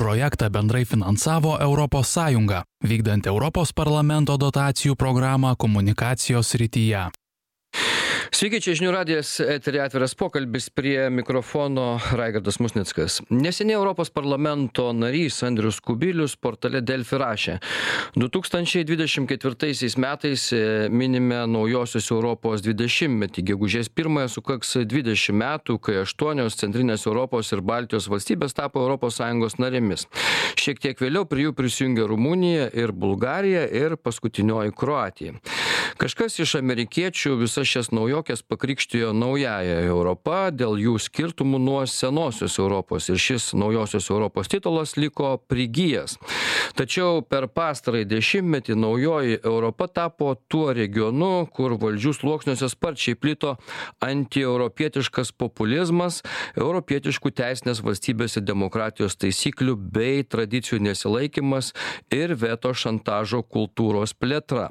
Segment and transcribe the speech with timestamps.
[0.00, 1.60] Projektą bendrai finansavo
[2.12, 7.19] Sąjunga, vykdant Europos parlamento dotacijų programą komunikacijos rytyje.
[8.30, 13.16] Sveiki, čia žinių radijas, eterį atviras pokalbis prie mikrofono Raigardas Musnickas.
[13.26, 17.56] Neseniai Europos parlamento narys Andrius Kubilius portale Delfi rašė.
[18.14, 20.60] 2024 metais e,
[20.94, 23.44] minime naujosios Europos 20-metį.
[23.50, 30.06] Gegužės 1 sukaks 20 metų, kai aštuonios centrinės Europos ir Baltijos valstybės tapo ES narėmis.
[30.54, 35.34] Šiek tiek vėliau prie jų prisijungė Rumunija ir Bulgarija ir paskutinioji Kroatija.
[36.00, 43.08] Kažkas iš amerikiečių visas šias naujokės pakrikštijo naująja Europa dėl jų skirtumų nuo senosios Europos
[43.08, 46.18] ir šis naujosios Europos titulas liko prigijęs.
[46.76, 53.56] Tačiau per pastarąjį dešimtmetį naujoji Europa tapo tuo regionu, kur valdžių sluoksniuose sparčiai plito
[54.04, 56.20] antieuropietiškas populizmas,
[56.56, 61.72] europietiškų teisinės valstybės ir demokratijos taisyklių bei tradicijų nesilaikimas
[62.12, 64.70] ir veto šantažo kultūros plėtra.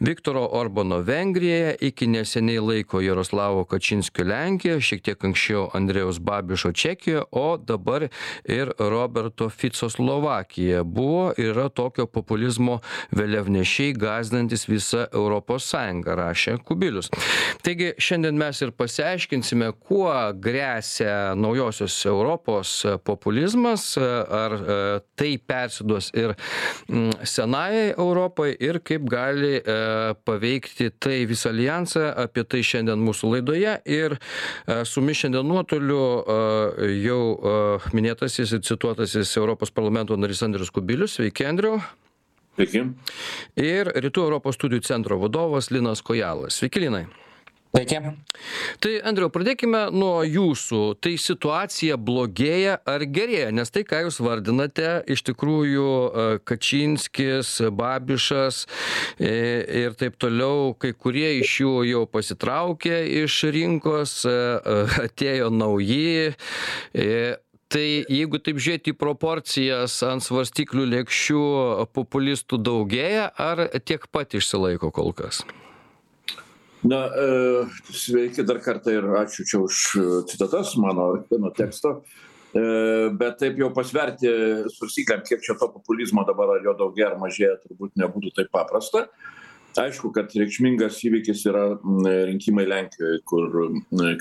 [0.00, 7.22] Viktoro orbano vengrijoje iki neseniai laiko jaroslavo kačinskio lenkija šiek tiek anksčiau andrejaus babišo čekija
[7.32, 8.08] o dabar
[8.44, 10.82] ir roberto fico slovakija.
[10.84, 12.78] Buvo yra tokio populizmo
[13.16, 17.10] vėliavnešiai gąsdinantys visą europos sąjungą rašė kubilius.
[17.62, 24.78] Taigi šiandien mes ir pasiaiškinsime kuo gresia naujosios europos populizmas ar e,
[25.16, 26.34] tai persiduos ir
[27.22, 29.76] senajai europai ir kaip gali e,
[30.24, 36.00] paveikti tai visą aljansą apie tai šiandien mūsų laidoje ir e, su mumis šiandien nuotoliu
[36.20, 37.54] e, jau e,
[37.96, 41.16] minėtasis ir cituotasis Europos parlamento narys Andrius Kubilius.
[41.16, 41.78] Sveiki, Andriu.
[42.56, 42.86] Sveiki.
[43.60, 46.60] Ir Rytų Europos studijų centro vadovas Linas Kojalas.
[46.60, 47.06] Sveiki, Linai.
[47.76, 47.98] Sveiki.
[48.80, 50.96] Tai Andriau, pradėkime nuo jūsų.
[51.04, 53.50] Tai situacija blogėja ar gerėja?
[53.52, 58.62] Nes tai, ką jūs vardinate, iš tikrųjų e, Kačinskis, Babišas
[59.20, 59.32] e,
[59.84, 64.38] ir taip toliau, kai kurie iš jų jau pasitraukė iš rinkos, e,
[65.04, 66.32] atėjo nauji.
[67.66, 71.44] Tai jeigu taip žiūrėti į proporcijas ant svarstyklių lėkščių,
[71.92, 75.42] populistų daugėja ar tiek pat išsilaiko kol kas?
[76.84, 82.02] Na, e, sveiki dar kartą ir ačiū čia už e, citatas mano vieno teksto.
[82.52, 82.60] E,
[83.16, 84.28] bet taip jau pasverti
[84.76, 89.06] svarstyklėm, kiek čia to populizmo dabar, ar jo daugia ar mažėja, turbūt nebūtų taip paprasta.
[89.76, 91.66] Aišku, kad reikšmingas įvykis yra
[92.30, 93.50] rinkimai Lenkijoje, kur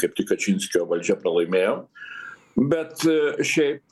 [0.01, 1.77] kaip tik Kačinskio valdžia pralaimėjo.
[2.59, 3.05] Bet
[3.39, 3.83] šiaip,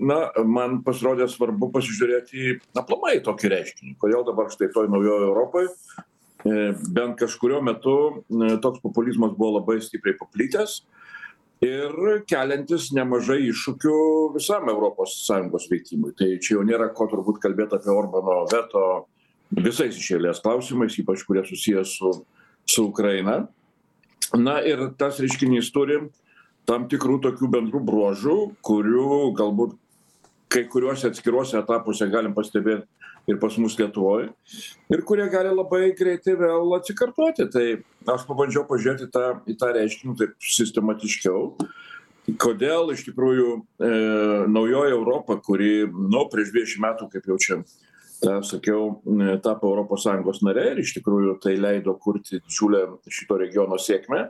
[0.00, 0.18] na,
[0.48, 3.94] man pasirodė svarbu pasižiūrėti aplamai tokį reiškinį.
[4.00, 6.15] Kodėl dabar štai toj naujojo Europoje E,
[6.46, 7.96] bent kažkurio metu
[8.28, 10.80] e, toks populizmas buvo labai stipriai paplitęs
[11.64, 13.96] ir keliantis nemažai iššūkių
[14.34, 16.12] visam ES veikimui.
[16.16, 19.06] Tai čia jau nėra ko turbūt kalbėti apie Orbano veto
[19.50, 22.12] visais išėlės klausimais, ypač kurie susijęs su,
[22.66, 23.46] su Ukraina.
[24.36, 26.00] Na ir tas reiškinys turi
[26.66, 28.36] tam tikrų tokių bendrų bruožų,
[28.66, 29.76] kurių galbūt
[30.52, 32.86] kai kuriuose atskiruose etapuose galim pastebėti
[33.26, 34.28] ir pas mus lietuvoj
[34.94, 37.48] ir kurie gali labai greitai vėl atsikartoti.
[37.52, 37.66] Tai
[38.14, 41.42] aš pabandžiau pažiūrėti tą į tą reiškinį taip sistematiškiau.
[42.42, 43.90] Kodėl iš tikrųjų e,
[44.50, 47.60] naujoji europa kuri nu prieš dvidešim metų kaip jau čia
[48.22, 53.38] tą sakiau e, tapo europos sąjungos nare ir iš tikrųjų tai leido kurti didžiulę šito
[53.38, 54.24] regiono sėkmę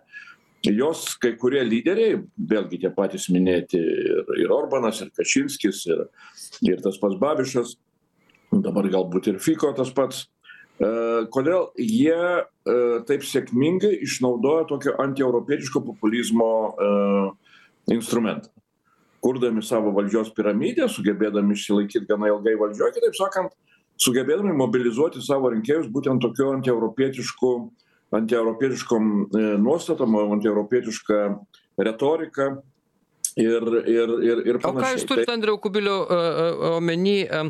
[0.73, 6.07] jos kai kurie lyderiai vėlgi tie patys minėti ir ir orbanas ir kačinskis ir
[6.67, 7.77] ir tas pats babišas
[8.53, 10.27] dabar galbūt ir Fiko tas pats.
[10.77, 10.89] E,
[11.33, 12.45] kodėl jie e,
[13.09, 16.91] taip sėkmingai išnaudoja tokio antieuropietiško populizmo e,
[17.97, 18.53] instrumentą?
[19.25, 23.57] Kurdami savo valdžios piramidę, sugebėdami išsilaikyti gana ilgai valdžioje, kitaip sakant,
[23.99, 27.53] sugebėdami mobilizuoti savo rinkėjus būtent tokiu antieuropietišku,
[28.15, 29.09] antieuropietiškom
[29.65, 31.23] nuostatom, antieuropietišką
[31.89, 32.53] retoriką,
[33.37, 36.47] ir ir ir ir o ką jūs turit andriau kubiliau e, e,
[36.79, 37.41] omeny e,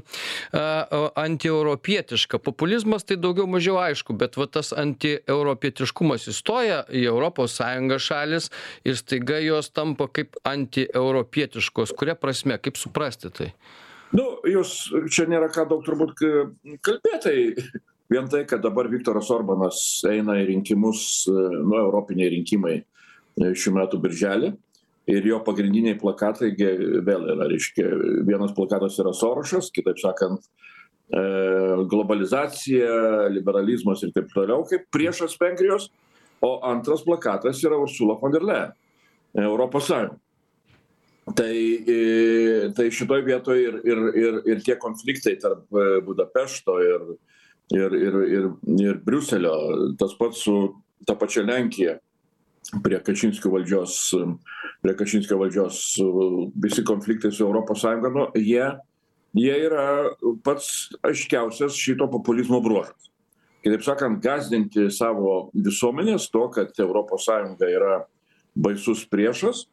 [1.22, 2.40] antieuropietiška?
[2.42, 8.50] Populizmas tai daugiau mažiau aišku bet va tas antieuropietiškumas įstoja į europos sąjungą šalys
[8.84, 11.94] ir staiga jos tampa kaip antieuropietiškos.
[11.94, 12.58] Kuria prasme?
[12.58, 13.52] Kaip suprasti tai?
[14.16, 16.18] Nu jūs čia nėra ką daug turbūt
[16.82, 17.38] kalbėt tai
[18.10, 22.80] vien tai kad dabar viktoras orbanas eina į rinkimus nu europiniai rinkimai
[23.36, 24.54] šių metų birželį
[25.06, 26.70] ir jo pagrindiniai plakatai gi
[27.06, 27.90] vėl yra reiškia
[28.26, 31.22] vienas plakatas yra sorošas kitaip sakant e,
[31.90, 35.90] globalizacija liberalizmas ir taip toliau kaip priešas vengrijos
[36.42, 38.74] o antras plakatas yra ursula fon der lejen
[39.36, 40.16] europos sąjunga.
[41.36, 41.54] Tai,
[42.76, 45.64] tai šitoj vietoj ir, ir, ir, ir tie konfliktai tarp
[46.06, 47.06] Budapešto ir,
[47.74, 48.46] ir, ir, ir,
[48.78, 49.56] ir Briuselio,
[49.98, 50.54] tas pats su
[51.06, 51.96] ta pačia Lenkija,
[52.82, 53.96] prie Kačinskio valdžios,
[54.82, 55.80] prie Kačinskio valdžios
[56.62, 57.84] visi konfliktai su ES,
[58.14, 58.66] nu, jie,
[59.36, 59.86] jie yra
[60.44, 63.10] pats aiškiausias šito populizmo bruožas.
[63.66, 67.96] Kitaip sakant gąsdinti savo visuomenės tuo kad europos sąjunga yra
[68.54, 69.66] baisus priešas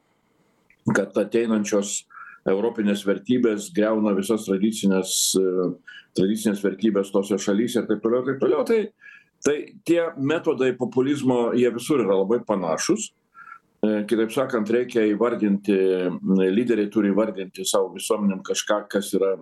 [0.92, 2.02] kad ateinančios
[2.50, 5.14] europinės vertybės griauna visas tradicines
[6.18, 8.80] tradicines vertybes tose šalyse ir taip toliau ir taip toliau tai
[9.44, 13.12] tai tie metodai populizmo jie visur yra labai panašūs.
[13.84, 15.76] Kitaip sakant reikia įvardinti
[16.40, 19.34] lyderiai turi įvardinti savo visuomenėm kažką kas yra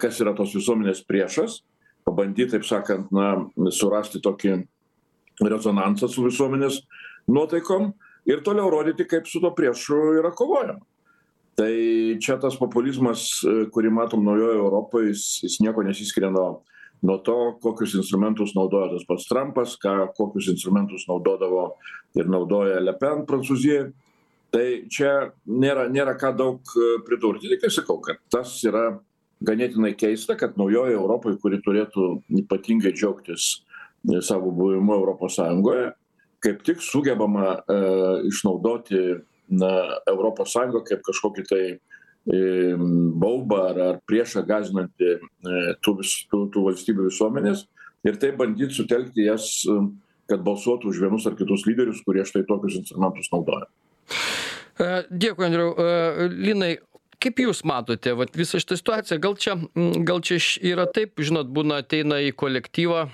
[0.00, 1.60] kas yra tos visuomenės priešas.
[2.08, 3.34] Pabandyt taip sakant na
[3.70, 4.56] surasti tokį
[5.44, 6.80] rezonansą su visuomenės
[7.30, 7.92] nuotaikom
[8.26, 10.80] ir toliau rodyti kaip su tuo priešu yra kovojama.
[11.60, 11.72] Tai
[12.24, 13.28] čia tas populizmas
[13.76, 16.62] kurį matom naujojoj europoj jis jis niekuo nesiskiria nuo
[17.02, 21.72] nuo to kokius instrumentus naudoja tas pats trampas ką kokius instrumentus naudodavo
[22.18, 23.88] ir naudoja le pen prancūzijoj
[24.52, 26.74] tai čia nėra nėra ką daug
[27.06, 27.48] pridurti.
[27.50, 29.00] Tiktai sakau kad tas yra
[29.42, 32.08] ganėtinai keista kad naujojoj europoj kuri turėtų
[32.44, 33.64] ypatingai džiaugtis
[34.22, 35.90] savo buvimu europos sąjungoje
[36.42, 37.56] kaip tik sugebama
[38.28, 39.02] išnaudoti
[39.52, 39.72] na
[40.10, 41.64] europos sąjungą kaip kažkokį tai
[42.26, 45.14] baubą ar ar priešą gąsdinantį
[45.82, 47.64] tų vis tų tų valstybių visuomenes
[48.06, 49.48] ir taip bandyt sutelkti jas
[50.30, 53.66] kad balsuotų už vienus ar kitus lyderius kurie štai tokius instrumentus naudoja.
[55.10, 55.74] Dėkui andriau.
[56.30, 56.76] Linai
[57.22, 59.18] kaip jūs matote vat visą šitą situaciją?
[59.22, 59.56] Gal čia
[60.06, 60.38] gal čia
[60.72, 63.08] yra taip žinot būna ateina į kolektyvą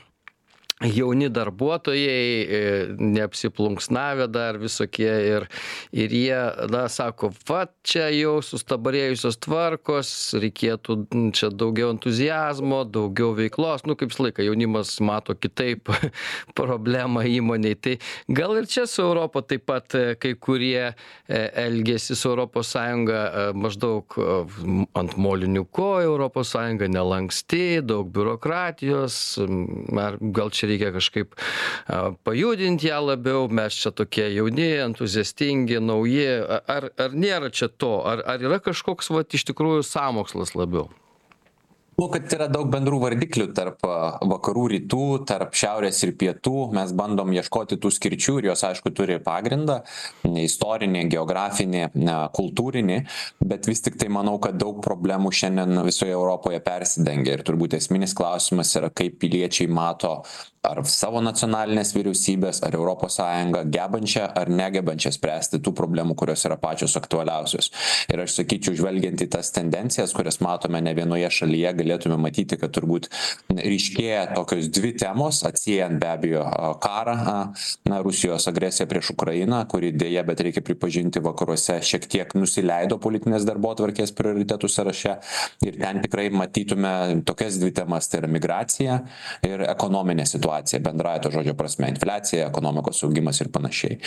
[0.84, 2.46] jauni darbuotojai
[2.98, 5.46] neapsiplunksnavę dar visokie ir
[5.92, 6.38] ir jie
[6.70, 10.98] na sako vat čia jau sustabarėjusios tvarkos reikėtų
[11.34, 13.84] čia daugiau entuziazmo daugiau veiklos.
[13.88, 15.90] Nu kaip visą laiką jaunimas mato kitaip
[16.58, 17.96] problemą įmonėj tai
[18.28, 20.92] gal ir čia su europa taip pat kai kurie
[21.28, 24.18] elgiasi su europos sąjunga maždaug
[24.94, 29.18] ant molinių kojų europos sąjunga nelanksti daug biurokratijos
[29.98, 31.34] ar gal čia reikia kažkaip
[32.28, 36.28] pajudint ją labiau mes čia tokie jauni entuziastingi nauji.
[36.76, 37.98] Ar ar nėra čia to?
[38.06, 40.88] Ar ar yra kažkoks vat iš tikrųjų sąmokslas labiau?
[41.98, 46.68] Manau kad yra daug bendrų vardiklių tarp vakarų rytų tarp šiaurės ir pietų.
[46.76, 49.80] Mes bandom ieškoti tų skirčių ir jos aišku turi pagrindą
[50.22, 51.82] istorinį geografinį
[52.38, 53.00] kultūrinį
[53.50, 57.34] bet vis tiktai manau kad daug problemų šiandien visoje europoje persidengia.
[57.34, 60.20] Ir turbūt esminis klausimas yra kaip piliečiai mato
[60.62, 66.56] ar savo nacionalines vyriausybes ar europos sąjungą gebančią ar negebančią spręsti tų problemų kurios yra
[66.58, 67.70] pačios aktualiausios.
[68.10, 72.74] Ir aš sakyčiau žvelgiant į tas tendencijas kurias matome ne vienoje šalyje galėtume matyti kad
[72.74, 73.08] turbūt
[73.54, 76.44] ryškėja tokios dvi temos atsiejant be abejo
[76.82, 77.16] karą
[77.88, 83.46] na rusijos agresiją prieš ukrainą kuri deja bet reikia pripažinti vakaruose šiek tiek nusileido politinės
[83.46, 85.18] darbotvarkės prioritetų sąraše.
[85.66, 89.00] Ir ten tikrai matytume tokias dvi temas tai yra migracija
[89.46, 93.98] ir ekonominė situacija situacija bendrąja to žodžio prasme infliacija ekonomikos augimas ir panašiai.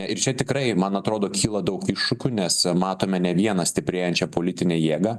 [0.00, 5.18] Ir čia tikrai man atrodo kyla daug iššūkių nes matome ne vieną stiprėjančią politinę jėgą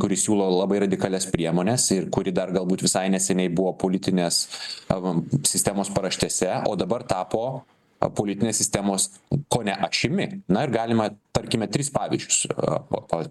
[0.00, 4.46] kuri siūlo labai radikalias priemones ir kuri dar galbūt visai neseniai buvo politinės
[5.44, 7.64] sistemos paraštėse o dabar tapo
[8.16, 9.10] politinės sistemos
[9.48, 10.44] kone ašimi.
[10.48, 12.46] Na ir galima tarkime tris pavyzdžius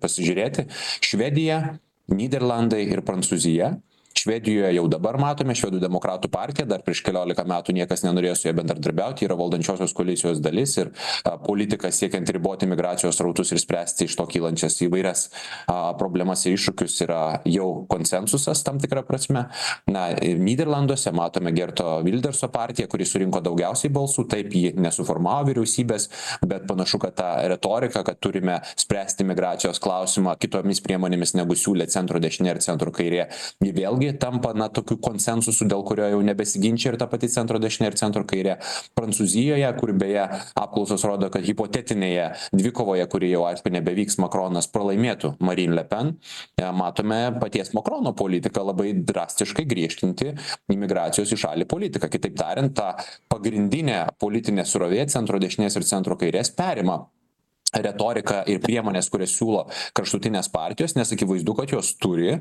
[0.01, 0.67] pasižiūrėti.
[1.01, 1.79] Švedija
[2.13, 3.73] nyderlandai ir prancūzija
[4.17, 8.53] švedijoje jau dabar matome švedų demokratų partija dar prieš keliolika metų niekas nenorėjo su ja
[8.55, 10.91] bendradarbiauti yra valdančiosios koalicijos dalis ir
[11.46, 15.25] politika siekiant riboti migracijos srautus ir spręsti iš to kylančias įvairias
[16.00, 19.48] problemas ir iššūkius yra jau konsensusas tam tikra prasme.
[19.89, 26.10] Na ir nyderlanduose matome gerto vilderso partiją kuri surinko daugiausiai balsų taip ji nesuformavo vyriausybės
[26.46, 32.22] bet panašu kad ta retorika kad turime spręsti migracijos klausimą kitomis priemonėmis negu siūlė centro
[32.24, 33.27] dešinė ir centro kairė
[33.63, 37.60] ji vėlgi vėlgi tampa na tokiu konsensusu dėl kurio jau nebesiginčija ir ta pati centro
[37.60, 38.57] dešinė ir centro kairė.
[38.95, 45.75] Prancūzijoje kur beje apklausos rodo kad hipotetinėje dvikovoje kuri jau aišku nebevyks makronas pralaimėtų marin
[45.75, 46.15] le pen
[46.74, 50.33] matome paties makrono politiką labai drastiškai griežtinti
[50.74, 52.10] imigracijos į šalį politiką.
[52.10, 52.93] Kitaip tariant tą
[53.31, 57.03] pagrindinė politinė srovė centro dešinės ir centro kairės perima
[57.81, 59.65] retorika ir priemonės kurias siūlo
[59.97, 62.37] kraštutinės partijos nes akivaizdu kad jos turi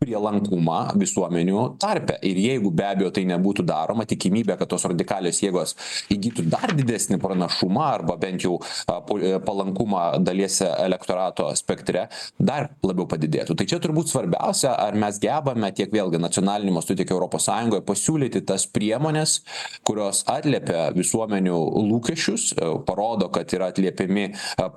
[0.00, 2.18] prielankumą visuomenių tarpe.
[2.26, 5.74] Ir jeigu be abejo tai nebūtų daroma tikimybė kad tos radikalios jėgos
[6.12, 12.06] įgytų dar didesnį pranašumą arba bent jau a, po- e, palankumą dalies elektorato spektre
[12.38, 13.56] dar labiau padidėtų.
[13.56, 18.44] Tai čia turbūt svarbiausia ar mes gebame tiek vėlgi nacionaliniu mastu tiek europos sąjungoje pasiūlyti
[18.48, 19.40] tas priemones
[19.86, 21.56] kurios atliepia visuomenių
[21.90, 24.28] lūkesčius e, parodo kad yra atliepiami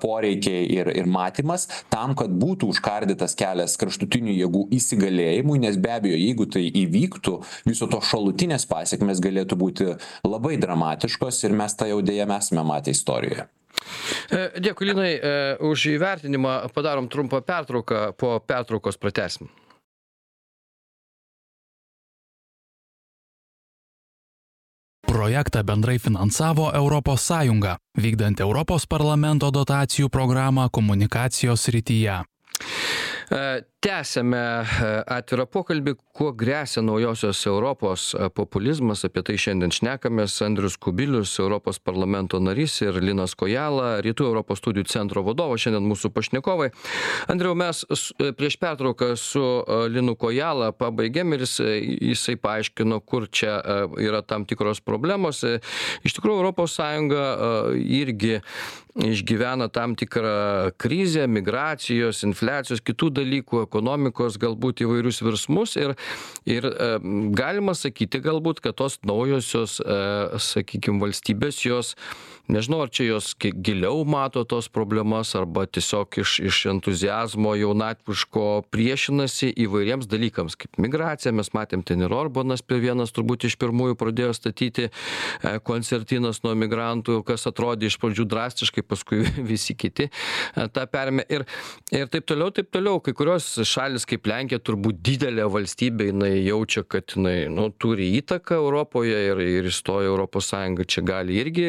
[0.02, 6.18] poreikiai ir ir matymas tam kad būtų užkardytas kelias kraštutinių jėgų įsigalėjimui nes be abejo
[6.18, 7.38] jeigu tai įvyktų
[7.68, 9.88] viso to šalutinės pasekmės galėtų būti
[10.26, 13.48] labai dramatiškos ir mes tą jau deja esame matę istorijoje
[14.30, 15.32] E, Dėkui, Linai, e,
[15.66, 16.54] už įvertinimą.
[16.74, 19.48] Padarom trumpą pertrauką, po pertraukos pratesim.
[25.10, 26.70] Projektą bendrai finansavo
[27.26, 32.20] Sąjunga, vykdant Europos parlamento dotacijų programą komunikacijos srityje.
[33.80, 40.34] E, Tęsėme e, atvirą pokalbį, kuo grėsia naujosios Europos e, populizmas, apie tai šiandien šnekamės.
[40.44, 46.12] Andrius Kubilius, Europos parlamento narys ir Linas Kojala, Rytų Europos studijų centro vadovas, šiandien mūsų
[46.12, 46.68] pašnekovai.
[47.32, 49.46] Andriu, mes e, prieš pertrauką su
[49.88, 51.56] Linu Kojala pabaigėm ir jis,
[52.12, 53.56] jisai paaiškino, kur čia
[53.96, 55.40] yra tam tikros problemos.
[56.04, 57.24] Iš tikrųjų, Europos Sąjunga
[57.80, 58.42] irgi
[58.94, 65.94] išgyvena tam tikrą krizę, migracijos, infliacijos, kitų dalykų, ekonomikos galbūt įvairius virsmus ir,
[66.50, 66.90] ir e,
[67.38, 69.78] galima sakyti galbūt, kad tos naujosios,
[70.50, 71.94] sakykime, valstybės jos,
[72.50, 79.52] nežinau, ar čia jos giliau mato tos problemas arba tiesiog iš, iš entuzijazmo jaunatviško priešinasi
[79.64, 84.34] įvairiems dalykams, kaip migracija, mes matėm ten ir Orbanas prie vienas turbūt iš pirmųjų pradėjo
[84.36, 84.90] statyti e,
[85.66, 91.26] koncertinas nuo migrantų, kas atrodė iš pradžių drastiškai, paskui visi kiti e, tą perėmė.
[91.30, 91.46] Ir,
[91.94, 93.00] ir taip toliau, taip toliau.
[93.04, 98.58] Kai kurios šalis kaip Lenkija turbūt didelė valstybė, jinai jaučia, kad jinai nu, turi įtaką
[98.60, 101.68] Europoje ir, ir įstojo Europos Sąjunga čia gali irgi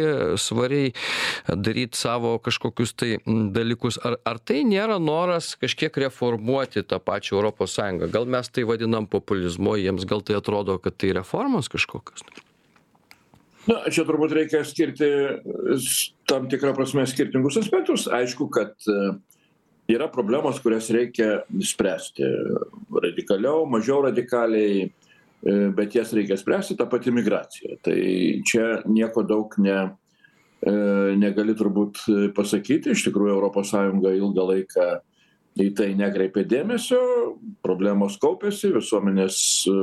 [0.72, 0.92] svariai
[1.48, 4.00] daryti savo kažkokius tai dalykus.
[4.06, 8.12] Ar, ar tai nėra noras kažkiek reformuoti tą pačią Europos Sąjungą?
[8.12, 12.24] Gal mes tai vadinam populizmu, jiems gal tai atrodo, kad tai reformos kažkokios?
[13.70, 15.06] na čia turbūt reikia skirti
[15.78, 18.96] s- tam tikra prasme skirtingus aspektus aišku kad e,
[19.94, 22.26] yra problemos kurias reikia spręsti
[22.90, 29.54] radikaliau mažiau radikaliai e, bet jas reikia spręsti ta pati migracija tai čia nieko daug
[29.62, 29.86] ne e,
[30.62, 32.04] negali turbūt
[32.38, 34.90] pasakyti iš tikrųjų sąjunga ilgą laiką
[35.60, 37.00] į tai nekreipė dėmesio
[37.66, 39.38] problemos kaupėsi visuomenės
[39.68, 39.78] e,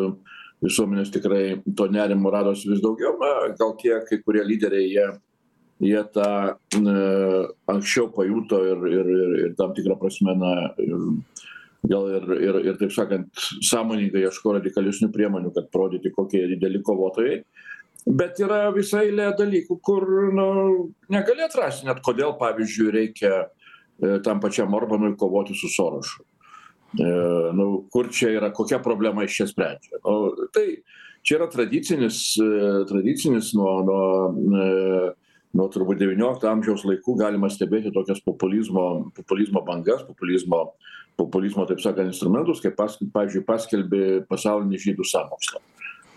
[0.64, 1.42] visuomenės tikrai
[1.76, 5.08] to nerimo radosi vis daugiau na gal tie kai kurie lyderiai jie
[5.90, 6.30] jie tą
[6.78, 6.94] e,
[7.74, 10.96] anksčiau pajuto ir ir ir ir tam tikra prasme na ir
[11.88, 13.28] gal ir ir ir taip sakant
[13.68, 17.42] sąmoningai ieško radikalesnių priemonių kad parodyti kokie dideli kovotojai
[18.06, 20.48] bet yra visa eilė dalykų kur nu
[21.12, 26.24] negali atrasti net kodėl pavyzdžiui reikia e, tam pačiam orbanui kovoti su sorošu.
[26.98, 27.08] E,
[27.58, 30.00] nu kur čia yra kokia problema jis čia sprendžia.
[30.04, 30.66] Nu tai
[31.22, 32.50] čia yra tradicinis e,
[32.88, 34.04] tradicinis nuo nuo
[35.56, 40.74] nuo turbūt devyniolikto amžiaus laikų galima stebėti tokias populizmo populizmo bangas populizmo
[41.18, 45.62] populizmo taip sakant instrumentus kaip pas pavyzdžiui paskelbė pasaulinį žydų sąmokslą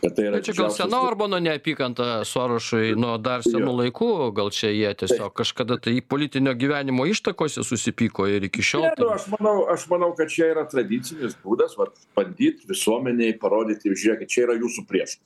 [0.01, 3.75] kad tai yra Bet čia gal sena Orbano neapykanta Sorošui nuo dar senų Jo.
[3.81, 8.88] laikų, gal čia jie tiesiog kažkada tai politinio gyvenimo ištakose susipyko ir iki šiol.
[8.88, 13.38] Ne, nu, tai- aš manau, aš manau, kad čia yra tradicinis būdas, vat, bandyti visuomeniai
[13.39, 15.20] parodyti, žiūrėkit, čia yra jūsų priešas.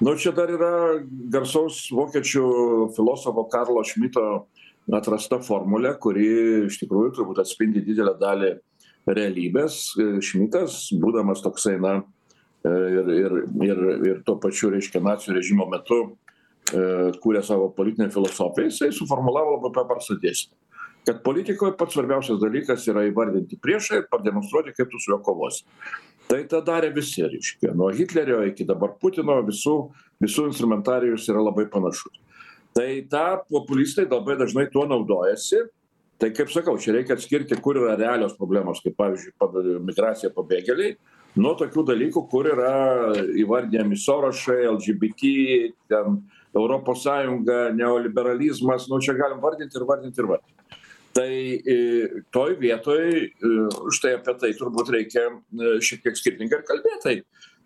[0.00, 4.46] Nu, čia dar yra garsaus vokiečių filosofo Karlo Šmito
[4.94, 8.52] atrasta formulė, kuri iš tikrųjų turbūt atspindi didelę dalį
[9.06, 9.80] realybės.
[10.22, 12.02] Šmitas, būdamas toksai, na,
[12.68, 18.70] ir, ir, ir, ir tuo pačiu, reiškia, nacijų režimo metu e, kūrė savo politinę filosofiją,
[18.70, 20.54] jisai suformulavo labai paprastą dėsnį
[21.06, 25.64] kad politikoje pats svarbiausias dalykas yra įvardinti priešą ir pademonstruoti, kaip tu su juo kovosi.
[26.30, 27.72] Tai tą darė visi, reiškia.
[27.76, 29.76] Nuo Hitlerio iki dabar Putino visų,
[30.22, 32.20] visų instrumentarijus yra labai panašus.
[32.72, 35.66] Tai tą populistai labai dažnai tuo naudojasi.
[36.22, 40.94] Tai kaip sakau, čia reikia atskirti, kur yra realios problemos, kaip pavyzdžiui migracija pabėgėliai,
[41.38, 42.72] nuo tokių dalykų, kur yra
[43.40, 45.32] įvardinami sorošai, LGBT,
[45.90, 46.20] ten
[46.52, 50.58] Europos Sąjunga, neoliberalizmas, nu čia galim vardinti ir vardinti ir vardinti.
[51.12, 51.76] Tai e,
[52.32, 53.28] toj vietoj e,
[53.92, 57.02] štai apie tai turbūt reikia e, šiek tiek skirtingai ir kalbėti.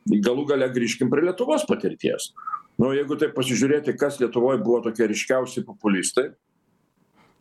[0.07, 2.33] Tai galų gale grįžkim prie Lietuvos patirties.
[2.79, 6.29] Nu, jeigu taip pasižiūrėti, kas Lietuvoje buvo tokie ryškiausi populistai,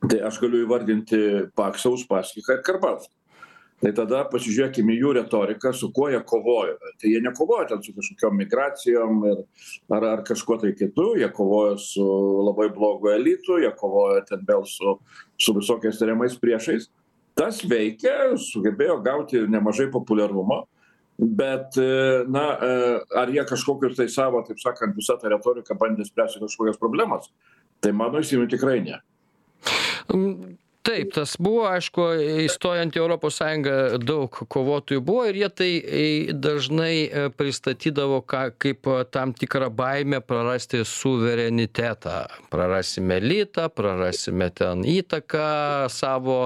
[0.06, 1.22] tai aš galiu įvardinti
[1.58, 3.14] paksą uspaskichą ir karbauskį
[3.84, 6.76] tai tada pasižiūrėkim į jų retoriką su kuo jie kovojo.
[7.02, 9.42] Tai jie nekovojo ten su kažkokiom migracijom ir
[9.98, 12.06] ar ar kažkuo tai kitu jie kovojo su
[12.48, 14.98] labai blogu elitu jie kovojo ten vėl su
[15.38, 16.88] su visokiais tariamais priešais.
[17.36, 20.64] Tas veikia sugebėjo gauti nemažai populiarumo
[21.18, 21.76] bet
[22.28, 22.46] na
[23.16, 27.32] ar jie kažkokius tai savo taip sakant visa ta retorika bandė spręsti kažkokias problemas
[27.80, 29.00] tai mano įsitikinimu tikrai ne
[30.86, 32.04] taip tas buvo aišku
[32.46, 35.70] įstojant į europos sąjungą daug kovotojų buvo ir jie tai
[36.46, 42.18] dažnai pristatydavo ką kaip tam tikrą baimę prarasti suverenitetą.
[42.54, 46.38] Prarasime litą prarasime ten įtaką savo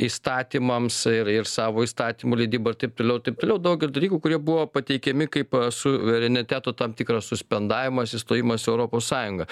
[0.00, 3.58] įstatymams ir ir savo įstatymų leidybą ir taip toliau taip toliau.
[3.62, 9.48] Daugelį dalykų kurie buvo pateikiami kaip suvereniteto tam tikras suspendavimas įstojimas į europos sąjungą.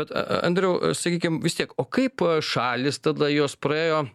[0.00, 4.08] Bet andriau sakykim vis tiek o kaip šalys tada jos praėjo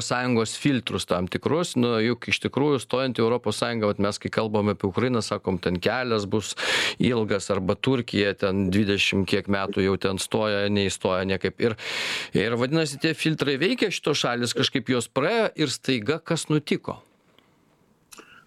[0.00, 1.76] sąjungos filtrus tam tikrus.
[1.76, 5.76] Nu juk iš tikrųjų stojant į sąjungą vat mes kai kalbam apie ukrainą sakom ten
[5.76, 6.54] kelias bus
[6.98, 11.60] ilgas arba turkija ten dvidešim kiek metų jau ten stoja neįstoja niekaip.
[11.60, 11.76] Ir
[12.32, 17.02] ir vadinasi tie filtrai veikia šitos šalys kažkaip juos praėjo ir staiga kas nutiko?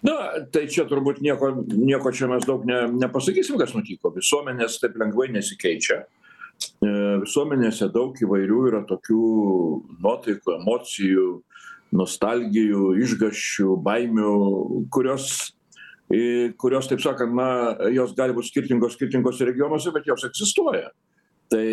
[0.04, 4.10] Na tai čia turbūt nieko nieko čia mes daug ne nepasakysim kas nutiko.
[4.12, 6.02] Visuomenės taip lengvai nesikeičia.
[6.02, 6.23] e,
[6.84, 9.24] visuomenėse daug įvairių yra tokių
[10.04, 11.28] nuotaikų emocijų
[11.94, 14.32] nostalgijų išgąsčių baimių
[14.94, 15.54] kurios
[16.14, 17.48] į kurios taip sakant na
[17.94, 20.92] jos gali būt skirtingos skirtinguose regionuose bet jos egzistuoja.
[21.52, 21.68] Tai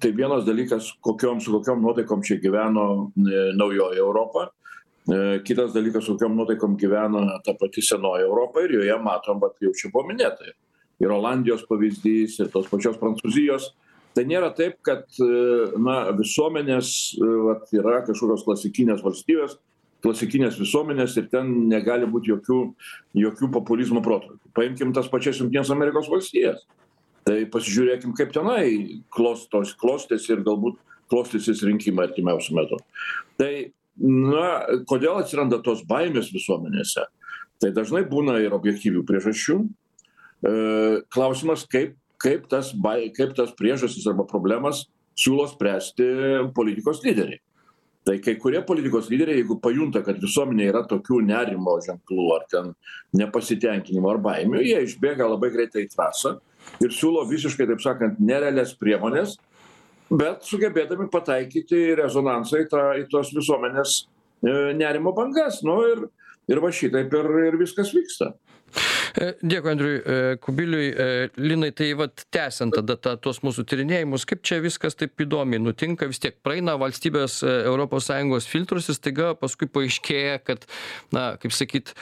[0.00, 4.48] tai vienas dalykas kokiom su kokiom nuotaikom čia gyveno e, naujoji europa.
[5.04, 9.74] E, kitas dalykas kokiom nuotaikom gyvena ta pati senoji europa ir joje matom vat jau
[9.74, 10.54] čia buvo minėta
[11.02, 13.72] ir olandijos pavyzdys ir tos pačios prancūzijos
[14.14, 15.28] tai nėra taip kad e,
[15.80, 19.58] na visuomenės e, vat yra kažkokios klasikinės valstybės
[20.04, 22.58] klasikinės visuomenės ir ten negali būt jokių
[23.16, 24.52] jokių populizmo protrūkių.
[24.56, 26.64] Paimkim tas pačias jungtines amerikos valstijas.
[27.24, 30.76] Tai pasižiūrėkim kaip tenai klostos klostėsi ir galbūt
[31.12, 32.80] klostysis rinkimai artimiausiu metu.
[33.40, 33.52] Tai
[33.96, 34.48] na
[34.90, 37.06] kodėl atsiranda tos baimės visuomenėse?
[37.62, 39.60] Tai dažnai būna ir objektyvių priežasčių.
[40.44, 40.54] E
[41.14, 44.84] klausimas kaip kaip tas bai kaip tas priežastis arba problemas
[45.18, 46.06] siūlo spręsti
[46.56, 47.40] politikos lyderiai.
[48.04, 52.74] Tai kai kurie politikos lyderiai jeigu pajunta kad visuomenėj yra tokių nerimo ženklų ar ten
[53.16, 56.36] nepasitenkinimo ar baimių jie išbėga labai greitai į trasą
[56.84, 59.38] ir siūlo visiškai taip sakant nerealias priemones
[60.10, 65.62] bet sugebėdami pataikyti į rezonansą į tą į tos visuomenės e, nerimo bangas.
[65.64, 66.04] Nu ir
[66.50, 68.34] ir va šitaip ir ir viskas vyksta
[69.14, 70.88] Dėkui Andriui e, Kubiliui.
[71.38, 76.08] Linai, tai vat tęsiant tada ta, tuos mūsų tyrinėjimus, kaip čia viskas taip įdomiai nutinka,
[76.10, 80.66] vis tiek praeina valstybės ES filtrus ir staiga paskui paaiškėja, kad,
[81.14, 81.94] na, kaip sakyt,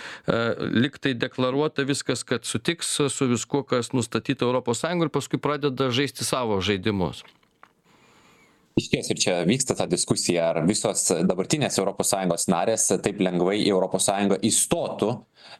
[0.72, 6.60] liktai deklaruota viskas, kad sutiks su viskuo, kas nustatyta ES ir paskui pradeda žaisti savo
[6.64, 7.24] žaidimus
[8.80, 13.70] išties ir čia vyksta ta diskusija ar visos dabartinės europos sąjungos narės taip lengvai į
[13.74, 15.12] europos sąjungą įstotų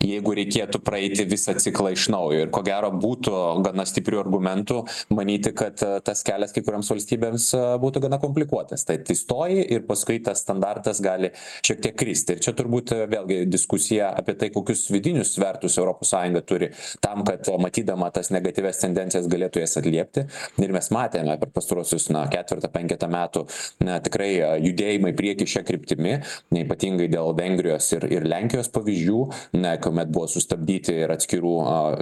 [0.03, 2.45] jeigu reikėtų praeiti visą ciklą iš naujo.
[2.45, 4.83] Ir ko gero būtų gana stiprių argumentų
[5.15, 7.49] manyti kad tas kelias kai kurioms valstybėms
[7.83, 8.87] būtų gana komplikuotas.
[8.89, 11.33] Tad įstoji ir paskui tas standartas gali
[11.65, 12.37] šiek tiek kristi.
[12.37, 16.73] Ir čia turbūt vėlgi diskusija apie tai kokius vidinius svertus europos sąjunga turi
[17.05, 20.27] tam kad matydama tas negatyvias tendencijas galėtų jas atliepti.
[20.63, 23.47] Ir mes matėme per pastaruosius na ketvertą penketą keletą metų
[23.85, 24.31] na tikrai
[24.63, 26.15] judėjimai į priekį šia kryptimi
[26.53, 29.21] na ypatingai dėl vengrijos ir ir lenkijos pavyzdžių
[29.59, 31.55] na kuomet buvo sustabdyti ir atskirų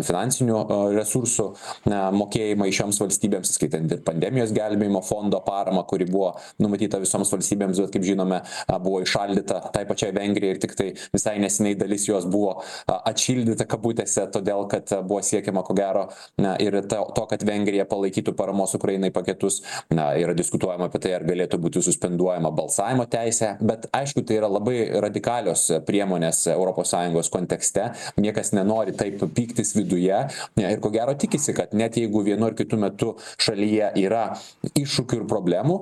[0.04, 0.60] finansinių
[0.96, 1.48] resursų
[1.90, 7.80] na mokėjimai šioms valstybėms įskaitant ir pandemijos gelbėjimo fondo paramą kuri buvo numatyta visoms valstybėms
[7.80, 8.42] bet kaip žinome
[8.80, 14.66] buvo įšaldyta tai pačiai vengrijai ir tiktai visai neseniai dalis jos buvo atšildyta kabutėse todėl
[14.70, 16.08] kad buvo siekiama ko gero
[16.40, 19.60] na ir to to kad vengrija palaikytų paramos ukrainai paketus
[19.94, 24.50] na yra diskutuojama apie tai ar galėtų būti suspenduojama balsavimo teisė bet aišku tai yra
[24.50, 27.90] labai radikalios priemonės europos sąjungos kontekste.
[28.20, 30.16] Niekas nenori taip pyktis viduje.
[30.60, 34.24] Ir ko gero tikisi kad net jeigu vienu ar kitu metu šalyje yra
[34.70, 35.78] iššūkių ir problemų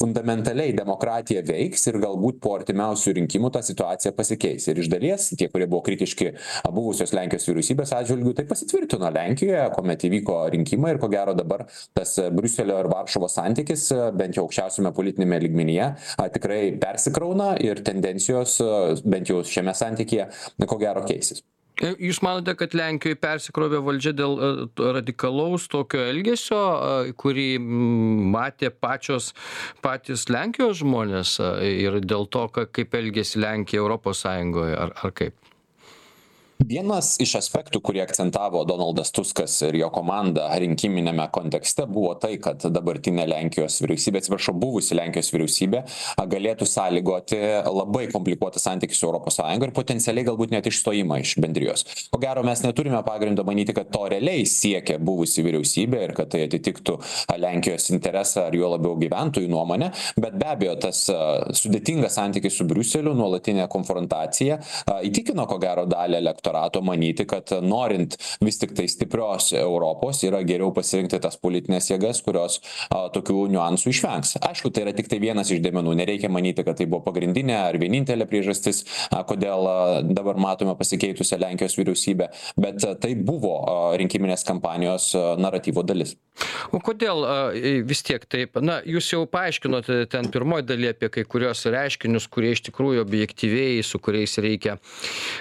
[0.00, 4.68] fundamentaliai demokratija veiks ir galbūt po artimiausių rinkimų ta situacija pasikeis.
[4.70, 6.32] Ir iš dalies tie kurie buvo kritiški
[6.74, 12.16] buvusios lenkijos vyriausybės atžvilgiu tai pasitvirtino lenkijoje kuomet įvyko rinkimai ir ko gero dabar tas
[12.34, 15.90] briuselio ir varšuvos santykis bent bent jau aukščiausiame politiniame lygmenyje
[16.34, 18.60] tikrai persikrauna ir tendencijos
[19.04, 20.30] bent jau šiame santykyje
[20.66, 21.44] ko gero keisis
[21.82, 24.50] E, jūs manote, kad Lenkijoje persikrovė valdžia dėl e,
[24.94, 26.60] radikalaus tokio elgesio,
[27.18, 27.48] kurį
[28.30, 29.32] matė pačios
[29.82, 31.34] patys Lenkijos žmonės
[31.66, 35.34] ir dėl to, kaip elgėsi Lenkija Europos Sąjungoje, ar, ar kaip?
[36.62, 42.62] Vienas iš aspektų kurį akcentavo donaldas tuskas ir jo komanda rinkiminiame kontekste buvo tai kad
[42.62, 45.82] dabartinė lenkijos vyriausybė atsiprašau buvusi lenkijos vyriausybė
[46.30, 51.84] galėtų sąlygoti labai komplikuotą santykį su europos sąjunga ir potencialiai galbūt net išstojimą iš bendrijos.
[52.12, 56.44] Ko gero mes neturime pagrindo manyti kad to realiai siekia buvusi vyriausybė ir kad tai
[56.46, 56.96] atitiktų
[57.42, 59.90] lenkijos interesą ar juo labiau gyventojų nuomonę
[60.22, 61.02] bet be abejo tas
[61.58, 64.60] sudėtingas santykis su briuseliu nuolatinė konfrontacija
[65.10, 70.72] įtikino ko gero dalį elektorato elektorato manyti kad norint vis tiktai stiprios europos yra geriau
[70.74, 74.36] pasirinkti tas politines jėgas kurios a tokių niuansų išvengs.
[74.44, 75.94] Aišku tai yra tiktai vienas iš dėmenų.
[75.96, 78.84] Nereikia manyti kad tai buvo pagrindinė ar vienintelė priežastis
[79.28, 79.68] kodėl
[80.12, 82.30] dabar matome pasikeitusią lenkijos vyriausybę
[82.60, 83.56] bet tai buvo
[83.96, 86.16] rinkiminės kampanijos naratyvo dalis
[86.72, 87.24] o kodėl
[87.86, 88.58] vis tiek taip?
[88.64, 93.82] Na jūs jau paaiškinot ten pirmoj daly apie kai kuriuos reiškinius kurie iš tikrųjų objektyviai
[93.84, 94.78] su kuriais reikia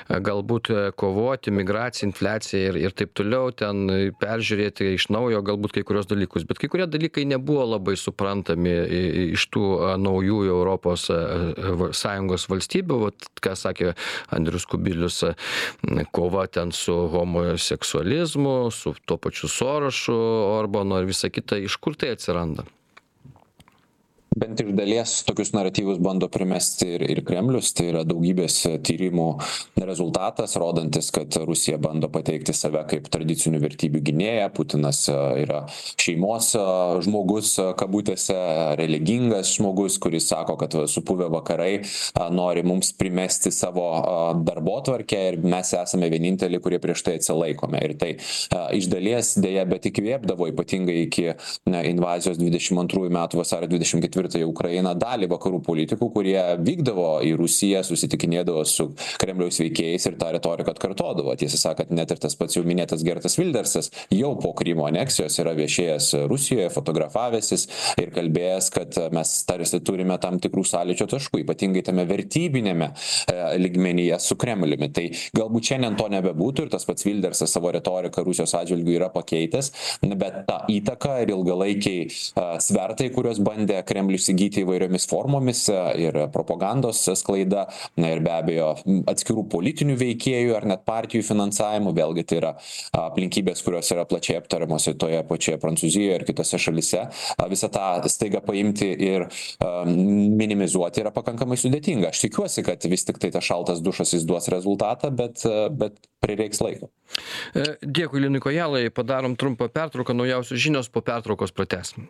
[0.10, 3.86] galbūt kovoti migracija infliacija ir ir taip toliau ten
[4.22, 6.48] peržiūrėti iš naujo galbūt kai kuriuos dalykus.
[6.50, 8.74] Bet kai kurie dalykai nebuvo labai suprantami
[9.34, 9.66] iš tų
[10.04, 13.00] naujųjų europos sąjungos valstybių.
[13.08, 13.94] Vat ką sakė
[14.34, 15.22] andrius kubilius
[16.16, 20.16] kova ten su homoseksualizmu su tuo pačiu sorošu
[20.54, 22.66] orbanu ir visa kita iš kur tai atsiranda
[24.38, 27.72] bent iš dalies tokius naratyvus bando primesti ir ir kremlius.
[27.74, 29.28] Tai yra daugybės tyrimų
[29.86, 34.50] rezultatas rodantis kad rusija bando pateikti save kaip tradicinių vertybių gynėją.
[34.56, 35.64] Putinas yra
[36.02, 36.52] šeimos
[37.06, 38.38] žmogus kabutėse
[38.80, 41.84] religingas žmogus kuris sako kad supuvę vakarai
[42.34, 43.88] nori mums primesti savo
[44.46, 47.84] darbotvarkę ir mes esame vieninteliai kurie prieš tai atsilaikome.
[47.84, 48.12] Ir tai
[48.78, 51.30] iš dalies deja bet įkvėpdavo ypatingai iki
[51.94, 57.34] invazijos dvidešim antrųjų metų vasario dvidešim ketvirtą ketvirtąją ukrainą dalį vakarų politikų kurie vykdavo į
[57.38, 61.36] rusiją susitikinėdavo su kremliaus veikėjais ir tą retoriką atkartodavo.
[61.36, 65.54] Tiesą sakant net ir tas pats jau minėtas gertas vildersas jau po krymo aneksijos yra
[65.58, 67.68] viešėjęs rusijoje fotografavęsis
[68.02, 72.92] ir kalbėjęs kad mes tarsi turime tam tikrų sąlyčio taškų ypatingai tame vertybiniame
[73.60, 74.92] lygmenyje su kremliumi.
[74.94, 79.72] Tai galbūt šiandien to nebebūtų ir tas pats vildersas savo retoriką rusijos atžvilgiu yra pakeitęs
[80.04, 82.08] bet ta įtaka ir ilgalaikiai
[82.64, 85.66] svertai kuriuos bandė kremlius įsigyti įvairiomis formomis
[86.00, 87.68] ir propagandos sklaida
[88.00, 88.70] na ir be abejo
[89.10, 92.54] atskirų politinių veikėjų ar net partijų finansavimu vėlgi tai yra
[92.98, 97.06] aplinkybės kurios yra plačiai aptariamos ir toje pačioje prancūzijoje ir kitose šalyse.
[97.52, 99.28] Visą tą staiga paimti ir
[99.64, 102.14] minimizuoti yra pakankamai sudėtinga.
[102.14, 106.90] Aš tikiuosi kad vis tiktai tas šaltas dušas jis duos rezultatą bet bet prireiks laiko.
[107.54, 108.88] E, dėkui linui kojalai.
[108.94, 110.16] Padarom trumpą pertrauką.
[110.18, 112.08] Naujausios žinios po pertraukos pratęsim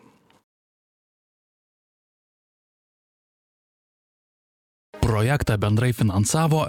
[5.14, 6.66] projektą bendrai finansavo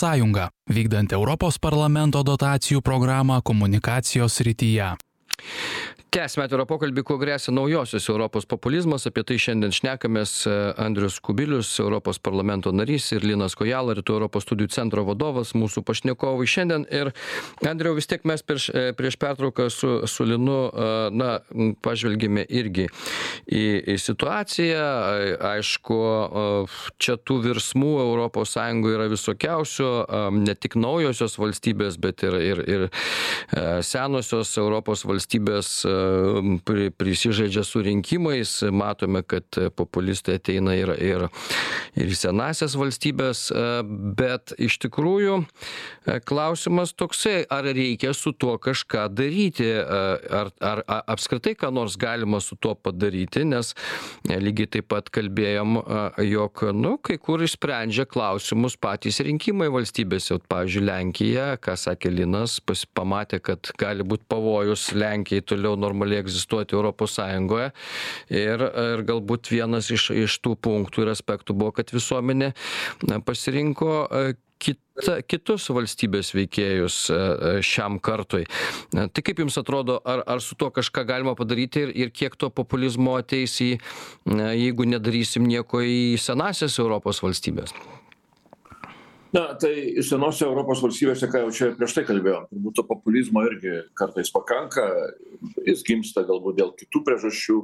[0.00, 4.94] sąjunga vykdant europos parlamento dotacijų programą komunikacijos srityje
[6.12, 9.06] tęsiame atvirą pokalbį kuo gresia naujosios europos populizmas.
[9.08, 10.34] Apie tai šiandien šnekamės
[10.80, 16.48] andrius kubilius europos parlamento narys ir linas kojala rytų europos studijų centro vadovas mūsų pašnekovai.
[16.48, 17.12] Šiandien ir
[17.68, 20.58] andriau vis tiek mes prieš prieš pertrauką su su linu
[21.16, 21.30] na
[21.84, 22.88] pažvelgėme irgi
[23.48, 24.84] į į situaciją.
[25.52, 25.98] Aišku
[27.00, 27.94] čia tų virsmų
[28.52, 29.90] sąjungoj yra visokiausių
[30.42, 32.86] ne tik naujosios valstybės bet ir ir ir
[33.80, 35.31] senosios europos valstybės
[36.64, 38.62] pri prisižaidžia su rinkimais.
[38.72, 39.44] Matome kad
[39.76, 41.26] populistai ateina ir ir
[41.96, 43.44] ir į senąsias valstybes
[44.18, 45.42] bet iš tikrųjų
[46.28, 49.68] klausimas toksai ar reikia su tuo kažką daryti?
[49.72, 50.82] Ar ar
[51.14, 53.44] apskritai ką nors galima su tuo padaryti?
[53.44, 53.74] Nes
[54.28, 55.78] lygiai taip pat kalbėjom
[56.26, 60.40] jog nu kai kur išsprendžia klausimus patys rinkimai valstybėse.
[60.52, 62.58] Pavyzdžiui lenkija ką sakė linas
[62.96, 65.11] pamatė kad gali būt pavojus lenkijai
[65.46, 67.72] toliau normaliai egzistuoti europos sąjungoje.
[68.30, 72.52] Ir ir galbūt vienas iš iš tų punktų ir aspektų buvo kad visuomenė
[73.26, 73.92] pasirinko
[74.62, 76.98] kita kitus valstybės veikėjus
[77.66, 78.44] šiam kartui.
[78.92, 82.50] Tai kaip jums atrodo ar ar su tuo kažką galima padaryti ir ir kiek to
[82.50, 83.72] populizmo ateis į
[84.28, 87.74] jeigu nedarysim nieko į senąsias europos valstybes
[89.32, 93.78] na tai senose europos valstybėse ką jau čia prieš tai kalbėjom turbūt to populizmo irgi
[93.98, 94.84] kartais pakanka
[95.66, 97.60] jis gimsta galbūt dėl kitų priežasčių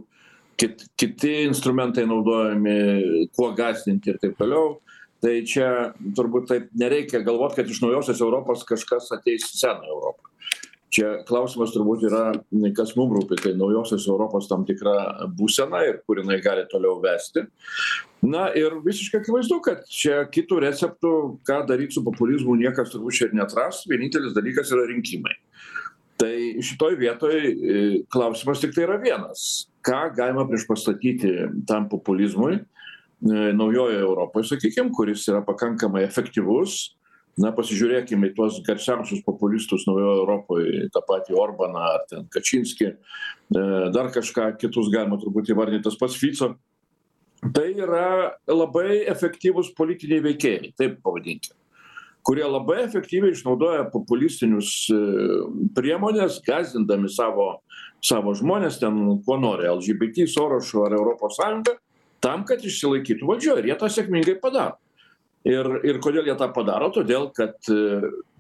[0.58, 4.78] kit kiti instrumentai naudojami kuo gąsdinti ir taip toliau.
[5.22, 5.68] Tai čia
[6.14, 10.27] turbūt taip nereikia galvot kad iš naujosios europos kažkas ateis į senąją europą
[10.92, 12.22] čia klausimas turbūt yra
[12.76, 17.44] kas mum rūpi tai naujosios europos tam tikra būsena ir kur jinai gali toliau vesti.
[18.24, 21.12] Na ir visiškai akivaizdu kad čia kito recepto
[21.48, 25.36] ką daryt su populizmu niekas turbūt čia ir neatras vienintelis dalykas yra rinkimai.
[26.18, 26.34] Tai
[26.66, 27.36] šitoj vietoj
[28.10, 29.68] klausimas tiktai yra vienas.
[29.86, 31.34] Ką galima priešpastatyti
[31.68, 32.58] tam populizmui
[33.20, 36.94] naujojoj europoj sakykim kuris yra pakankamai efektyvus
[37.38, 42.94] na pasižiūrėkim į tuos garsiausius populistus naujojoj europoj tą patį orbaną ar ten kačinskį.
[43.94, 46.56] Dar kažką kitus galima turbūt įvardint tas pats fico.
[47.54, 51.54] Tai yra labai efektyvūs politiniai veikėjai taip pavadinkim
[52.28, 54.72] kurie labai efektyviai išnaudoja populistinius
[55.76, 57.46] priemones gąsdindami savo
[58.04, 61.78] savo žmones ten kuo nori lgbt sorošu ar europos sąjunga
[62.20, 64.76] tam kad išsilaikytų valdžioj ir jie tą sėkmingai padaro
[65.46, 66.90] ir ir kodėl jie tą padaro?
[66.94, 67.56] Todėl kad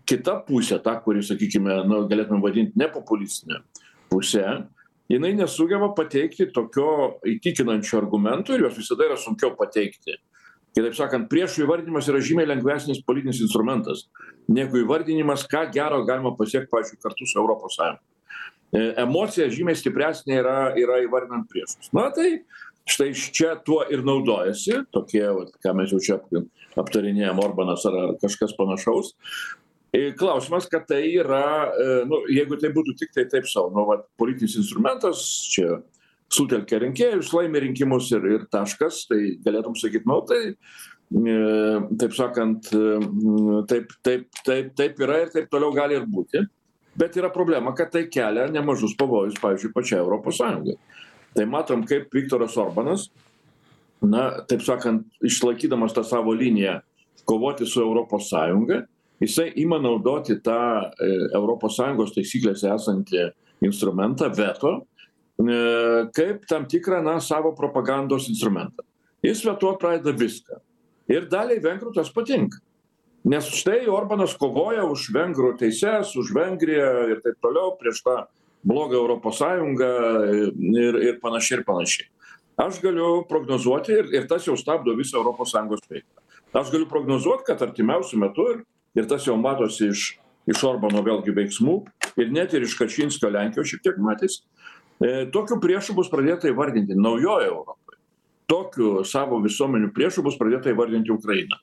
[0.08, 3.60] kita pusė ta kuri sakykime nu galėtumėm vadint nepopulistine
[4.08, 4.44] puse
[5.12, 10.16] jinai nesugeba pateikti tokio įtikinančio argumento ir juos visada yra sunkiau pateikti.
[10.76, 14.04] Kitaip sakant priešų įvardijimas yra žymiai lengvesnis politinis instrumentas
[14.52, 18.04] negu įvardinimas ką gero galima pasiekt pavyzdžiui kartu su europos sąjunga.
[19.00, 21.88] Emocija žymiai stipresnė yra yra įvardinant priešus.
[21.96, 22.42] Na tai
[22.88, 24.82] štai čia tuo ir naudojasi.
[24.94, 26.18] Tokie vat ką mes jau čia
[26.78, 29.14] aptarinėjam orbanas ar ar kažkas panašaus.
[29.96, 31.70] Ir klausimas kad tai yra
[32.08, 35.22] nu jeigu tai būtų tiktai taip sau nu vat politinis instrumentas
[35.54, 35.78] čia
[36.32, 40.42] sutelkia rinkėjus laimi rinkimus ir ir taškas tai galėtum sakyt nu tai
[42.02, 42.68] taip sakant
[43.72, 46.44] taip taip taip taip yra ir taip toliau gali ir būti.
[46.98, 50.76] Bet yra problema kad tai kelia nemažus pavojus pavyzdžiui pačiai europos sąjungai
[51.38, 53.08] tai matom kaip viktoras orbanas
[54.02, 56.80] na taip sakant išlaikydamas tą savo liniją
[57.28, 58.82] kovoti su europos sąjunga
[59.22, 60.60] jisai ima naudoti tą
[61.34, 63.30] europos sąjungos taisyklėse esantį
[63.66, 64.80] instrumentą veto
[65.38, 68.82] kaip tam tikrą na savo propagandos instrumentą.
[69.22, 70.58] Jis vetuot pradeda viską.
[71.08, 72.58] Ir daliai vengrų tas patinka.
[73.24, 78.26] Nes štai orbanas kovoja už vengrų teises už vengriją ir taip toliau prieš tą
[78.68, 79.90] blogą europos sąjungą
[80.84, 82.08] ir ir panašiai ir panašiai.
[82.58, 86.22] Aš galiu prognozuoti ir ir tas jau stabdo visą europos sąjungos veiklą.
[86.52, 88.64] Aš galiu prognozuot kad artimiausiu metu ir
[88.98, 90.06] ir tas jau matosi iš
[90.48, 91.76] iš orbano vėlgi veiksmų
[92.16, 94.40] ir net ir iš kačinskio lenkijos šiek tiek matėsi
[95.32, 97.88] tokiu priešu bus pradėta įvardinti naujojoj europoj
[98.48, 101.60] tokiu savo visuomenių priešu bus pradėta įvardinti ukraina.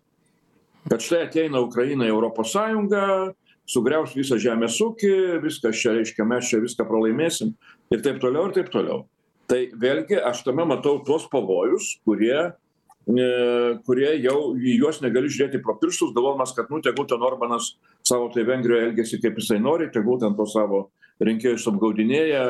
[0.86, 3.06] Kad štai ateina ukraina į europos sąjungą
[3.70, 7.56] sugriaus visą žemės ūkį viskas čia reiškia mes čia viską pralaimėsim
[7.94, 9.06] ir taip toliau ir taip toliau.
[9.50, 12.54] Tai vėlgi aš tame matau tuos pavojus kurie
[13.86, 18.32] kurie jau į juos negali žiūrėti pro pirštus galvodamas kad nu tegul ten orbanas savo
[18.34, 20.88] toj vengrijoj elgiasi kaip jisai nori tegul ten tuos savo
[21.22, 22.42] rinkėjus apgaudinėja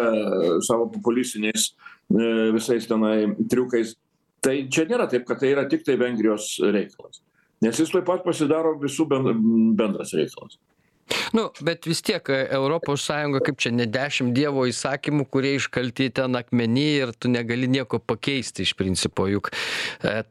[0.63, 1.73] savo populistiniais
[2.55, 3.95] visais tenai triukais.
[4.41, 7.19] Tai čia nėra taip kad tai yra tiktai vengrijos reikalas.
[7.61, 10.55] Nes jis tuoj pat pasidaro visų bendras reikalas
[11.33, 16.35] nu bet vis tiek europos sąjunga kaip čia ne dešim dievo įsakymų kurie iškalti ten
[16.39, 19.51] akmeny ir tu negali nieko pakeisti iš principo juk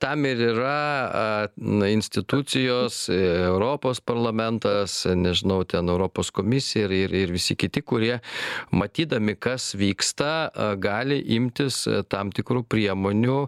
[0.02, 7.56] tam ir yra na institucijos europos parlamentas nežinau ten europos komisija ir ir ir visi
[7.56, 8.18] kiti kurie
[8.72, 13.38] matydami kas vyksta gali imtis tam tikrų priemonių.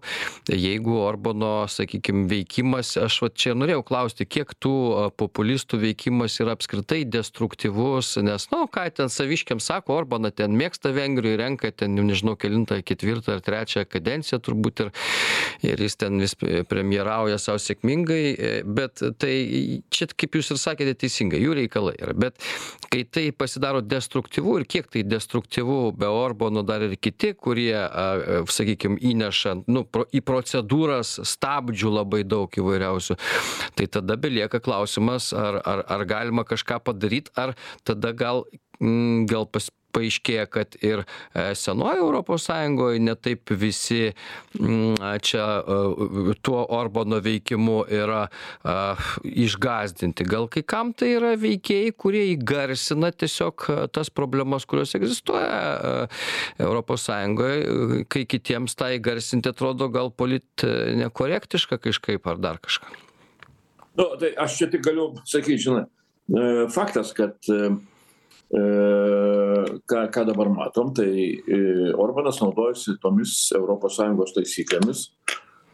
[0.52, 4.74] Jeigu orbano sakykim veikimas aš vat čia norėjau klausti kiek tų
[5.20, 11.38] populistų veikimas yra apskritai destruktyvus nes nu ką ten saviškiams sako orbaną ten mėgsta vengrijoj
[11.40, 14.92] renka ten jau nežinau kelintą ketvirtą ar trečią kadenciją turbūt ir
[15.66, 16.36] ir jis ten vis
[16.70, 19.34] premjerauja sau sėkmingai bet tai
[19.90, 22.40] čia kaip jūs ir sakėte teisingai jų reikalai yra bet
[22.92, 27.76] kai tai pasidaro destruktyvu ir kiek tai destruktyvu be orbano dar ir kiti kurie
[28.52, 33.18] sakykim įneša nu pro į procedūras stabdžių labai daug įvairiausių
[33.78, 38.44] tai tada belieka klausimas ar ar ar galima kažką padaryt ar tada gal
[39.26, 44.12] gal pas paaiškėja kad ir senojoj europos sąjungoj ne taip visi
[45.24, 45.44] čia
[46.44, 48.26] tuo orbano veikimu yra
[49.24, 50.26] išgąsdinti.
[50.28, 53.64] Gal kai kam tai yra veikėjai kurie įgarsina tiesiog
[53.96, 56.04] tas problemas kurios egzistuoja
[56.60, 60.68] europos sąjungoj kai kitiems tą įgarsinti atrodo gal polit
[61.00, 62.92] nekorektiška kažkaip ar dar kažką.
[63.96, 65.86] Nu tai aš čia tik galiu sakyt žinai
[66.74, 67.36] faktas kad
[69.90, 71.42] ką ką dabar matom tai
[71.98, 75.10] orbanas naudojasi tomis sąjungos taisyklėmis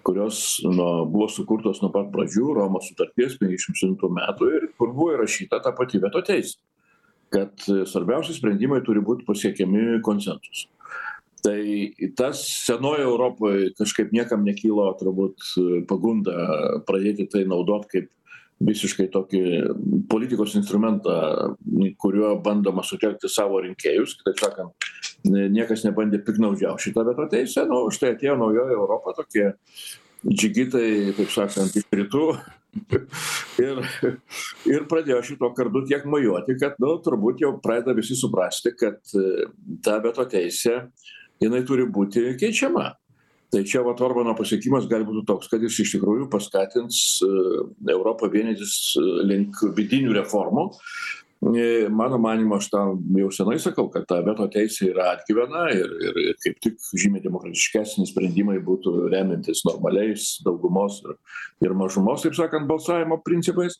[0.02, 5.14] kurios nuo buvo sukurtos nuo pat pradžių romos sutarties penkiasdešim septintų metų ir kur buvo
[5.16, 6.58] įrašyta ta pati veto teisė
[7.32, 10.68] kad svarbiausi sprendimai turi būt pasiekiami konsensusu.
[11.42, 11.58] Tai
[12.18, 15.48] tas senoj europoj kažkaip niekam nekilo turbūt
[15.90, 16.36] pagunda
[16.86, 18.10] pradėti tai naudot kaip
[18.62, 19.42] visiškai tokį
[20.10, 21.16] politikos instrumentą
[22.02, 24.16] kuriuo bandoma sutelkti savo rinkėjus.
[24.20, 24.90] Kitaip sakant
[25.24, 29.46] niekas nebandė piktnaudžiaut šita veto teise nu štai atėjo naujoji europa tokie
[30.26, 32.26] džigitai taip sakant iš rytų.
[33.60, 33.82] Ir
[34.64, 38.96] ir pradėjo šituo kardu tiek mojuoti kad nu turbūt jau pradeda visi suprasti kad
[39.84, 40.78] ta veto teisė
[41.42, 42.86] jinai turi būti keičiama
[43.52, 47.20] tai čia vat orbano pasiekimas gali būti toks kad jis iš tikrųjų paskatins
[47.92, 48.94] europą vienytis
[49.28, 50.70] link vidinių reformų.
[51.90, 52.80] Mano manymu aš tą
[53.18, 57.24] jau senai sakau kad ta veto teisė yra atgyvena ir ir ir kaip tik žymiai
[57.24, 61.18] demokratiškesni sprendimai būtų remiantis normaliais daugumos ir
[61.66, 63.76] ir mažumos taip sakant balsavimo principais.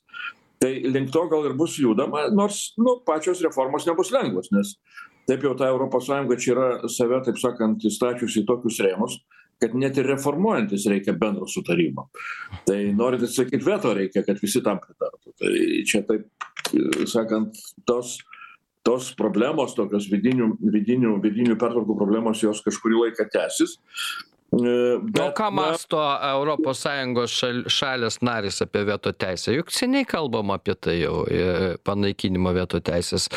[0.62, 4.74] Tai link to gal ir bus judama nors nu pačios reformos nebus lengvos nes
[5.26, 9.22] taip jau ta europos sąjunga čia yra save taip sakant įstačiusi į tokius rėmus
[9.62, 12.09] kad net ir reformuojantis reikia bendro sutarimo.
[12.66, 15.37] Tai norint atsisakyt veto reikia kad visi tam pritartų.
[15.38, 15.55] Tai
[15.88, 16.29] čia taip
[17.11, 18.18] sakant tos
[18.87, 23.79] tos problemos tokios vidinių vidinių vidinių pertvarkų problemos jos kažkurį laiką tęsis.
[24.53, 25.46] O ką
[26.29, 29.55] europos sąjungos šal šalys narės apie veto teisę?
[29.57, 31.22] Juk seniai kalbama apie tai jau
[31.88, 33.31] panaikinimą veto teisės.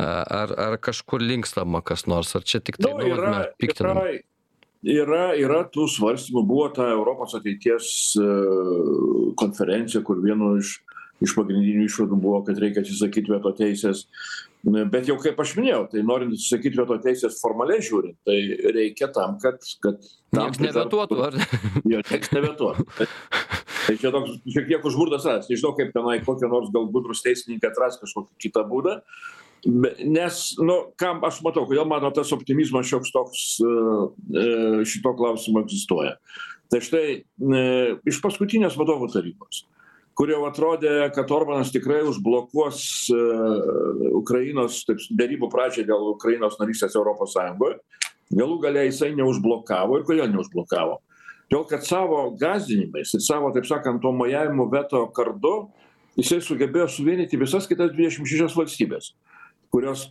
[0.00, 2.32] Ar ar kažkur linkstama kas nors?
[2.38, 3.34] Ar čia tiktai nu yra
[3.68, 4.06] yra
[4.84, 8.16] yra yra tų svarstymų buvo ta europos ateities
[9.40, 10.78] konferencija kur vienu iš
[11.24, 14.04] iš pagrindinių išvadų buvo kad reikia atsisakyt veto teisės.
[14.66, 18.36] Bet jau kaip aš minėjau tai norint atsisakyt veto teisės formaliai žiūrint tai
[18.76, 20.02] reikia tam kad kad
[20.34, 21.38] tam nevetuotų ar
[21.92, 22.86] jo nieks nevetuotų.
[23.86, 25.48] Tai čia toks šiek tiek užburtas ratas.
[25.52, 28.98] Nežinau kaip tenai kokie nors gal gudrūs teisininkai atras kažkokį kitą būdą
[29.64, 33.46] be nes nu kam aš matau kodėl mano tas optimizmas šioks toks
[34.90, 36.16] šituo klausimu egzistuoja.
[36.70, 37.06] Tai štai
[38.10, 39.64] iš paskutinės vadovų tarybos
[40.16, 42.80] kur jau atrodė kad orbanas tikrai užblokuos
[44.16, 47.76] ukrainos taip derybų pradžią dėl ukrainos narystės europos sąjungoj
[48.34, 50.00] galų gale jisai neužblokavo.
[50.00, 51.00] Ir kodėl neužblokavo?
[51.46, 55.68] Todėl kad savo gąsdinimais ir savo taip sakant tuo mojavimu veto kardu
[56.18, 59.12] jisai sugebėjo suvienyti visas kitas dvidešim šešias valstybes
[59.76, 60.06] kurios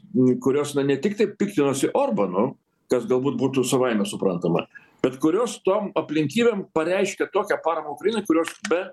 [0.46, 2.52] kurios na ne tiktai piktinosi orbanu
[2.92, 4.68] kas galbūt būtų savaime suprantama
[5.02, 8.86] bet kurios tom aplinkybėm pareiškė tokią paramą ukrainai kurios be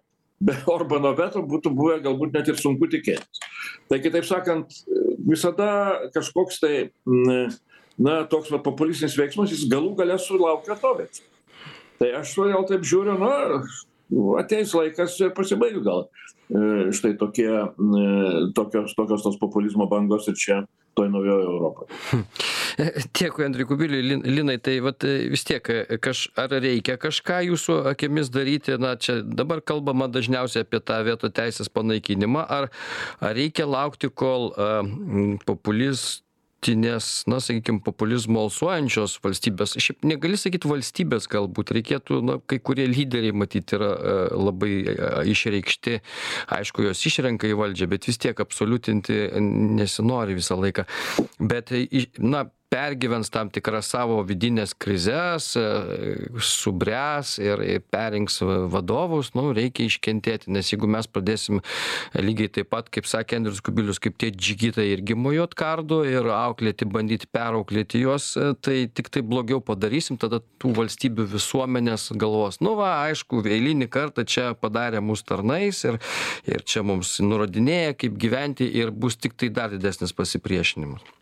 [0.43, 3.43] be orbano veto būtų buvę galbūt net ir sunku tikėtis.
[3.87, 4.75] Tai kitaip sakant
[5.23, 5.69] visada
[6.15, 11.31] kažkoks tai na toks vat populistinis veiksmas jis galų gale sulaukia atoveiksmio
[12.03, 13.33] tai aš todėl taip žiūriu na
[14.41, 16.09] ateis laikas ir pasibaigs gal
[16.93, 17.51] štai tokie
[18.55, 20.63] tokios tokios tos populizmo bangos ir čia
[20.97, 21.87] toj naujoj europoj
[23.19, 24.19] dėkui andriui kubiliui.
[24.25, 25.67] Linai tai vat vis tiek
[26.03, 28.77] kaž ar reikia kažką jūsų akimis daryti?
[28.81, 32.45] Na čia dabar kalbama dažniausiai apie tą veto teisės panaikinimą.
[32.49, 32.71] Ar
[33.21, 34.53] ar reikia laukti kol
[35.47, 36.23] populis
[36.63, 39.77] tinės na sakykim populizmu alsuojančios valstybės.
[39.83, 43.91] Šiaip negali sakyt valstybės galbūt reikėtų na kai kurie lyderiai matyt yra
[44.37, 44.73] labai
[45.33, 45.99] išreikšti
[46.59, 50.87] aišku juos išrenka į valdžią bet vis tiek absoliutinti nesinori visą laiką.
[51.43, 51.75] Bet
[52.19, 55.53] na pergyvens tam tikras savo vidines krizes
[56.41, 58.41] subręs ir perrinks
[58.73, 61.61] vadovus nu reikia iškentėti nes jeigu mes pradėsim
[62.17, 66.89] lygiai taip pat kaip sakė andrius kubilius kaip tie džigitai irgi mojuot kardu ir auklėti
[66.89, 68.33] bandyti perauklėti juos
[68.65, 74.53] tai tiktai blogiau padarysim tada tų valstybių visuomenės galvos nu va aišku eilinį kartą čia
[74.59, 76.01] padarė mus tarnais ir
[76.49, 81.22] ir čia mums nurodinėja kaip gyventi ir bus tiktai dar didesnis pasipriešinimas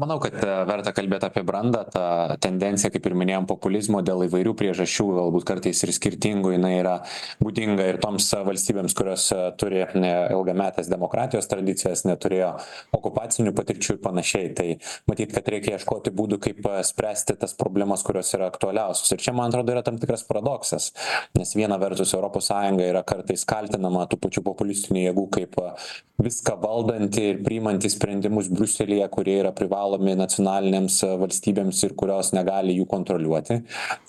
[0.00, 0.36] manau kad
[0.68, 5.82] verta kalbėt apie brandą ta tendencija kaip ir minėjom populizmo dėl įvairių priežasčių galbūt kartais
[5.86, 6.96] ir skirtingų jinai yra
[7.42, 9.28] būdinga ir toms valstybėms kurios
[9.60, 12.52] turi ilgametes demokratijos tradicijas neturėjo
[12.96, 14.52] okupacinių patirčių ir panašiai.
[14.56, 14.68] Tai
[15.10, 19.12] matyt kad reikia ieškoti būdų kaip spręsti tas problemas kurios yra aktualiausios.
[19.12, 20.92] Ir čia man atrodo yra tam tikras paradoksas
[21.36, 25.58] nes viena vertus europos sąjunga yra kartais kaltinama tų pačių populistinių jėgų kaip
[26.22, 32.74] viską valdanti ir priimanti sprendimus briuselyje kurie yra privalomi privalomi nacionalinėms valstybėms ir kurios negali
[32.74, 33.60] jų kontroliuoti.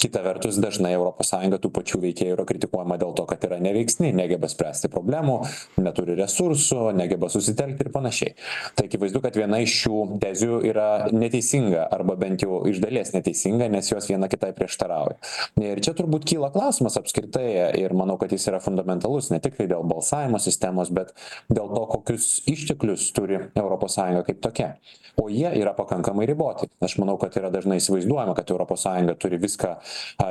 [0.01, 4.09] Kita vertus dažnai europos sąjunga tų pačių veikėjų yra kritikuojama dėl to kad yra neveiksni
[4.15, 5.37] negeba spręsti problemų
[5.81, 8.33] neturi resursų negeba susitelkti ir panašiai.
[8.75, 13.69] Tai akivaizdu kad viena iš šių tezių yra neteisinga arba bent jau iš dalies neteisinga
[13.69, 15.19] nes jos viena kitai prieštarauja.
[15.61, 19.85] Ir čia turbūt kyla klausimas apskritai ir manau kad jis yra fundamentalus ne tiktai dėl
[19.87, 21.13] balsavimo sistemos bet
[21.53, 24.73] dėl to kokius išteklius turi europos sąjunga kaip tokia.
[25.17, 26.69] O jie yra pakankamai riboti.
[26.83, 29.73] Aš manau kad yra dažnai įsivaizduojama kad europos sąjunga turi viską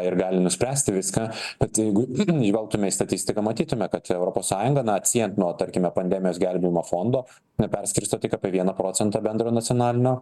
[0.06, 1.26] ir gali nuspręsti viską.
[1.62, 2.06] Bet jeigu
[2.48, 8.18] žvelgtume į statistiką matytume kad europos sąjunga na atsiejant nuo tarkime pandemijos gelbėjimo fondo perskirsto
[8.20, 10.18] tik apie vieną procentą bendro nacionalinio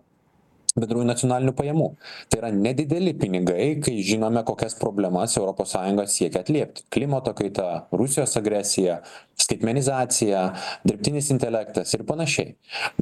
[0.75, 1.89] bendrųjų nacionalinių pajamų.
[2.31, 6.83] Tai yra nedideli pinigai kai žinome kokias problemas europos sąjunga siekia atliepti.
[6.91, 8.99] Klimato kaita rusijos agresija
[9.39, 10.41] skaitmenizacija
[10.87, 12.57] dirbtinis intelektas ir panašiai.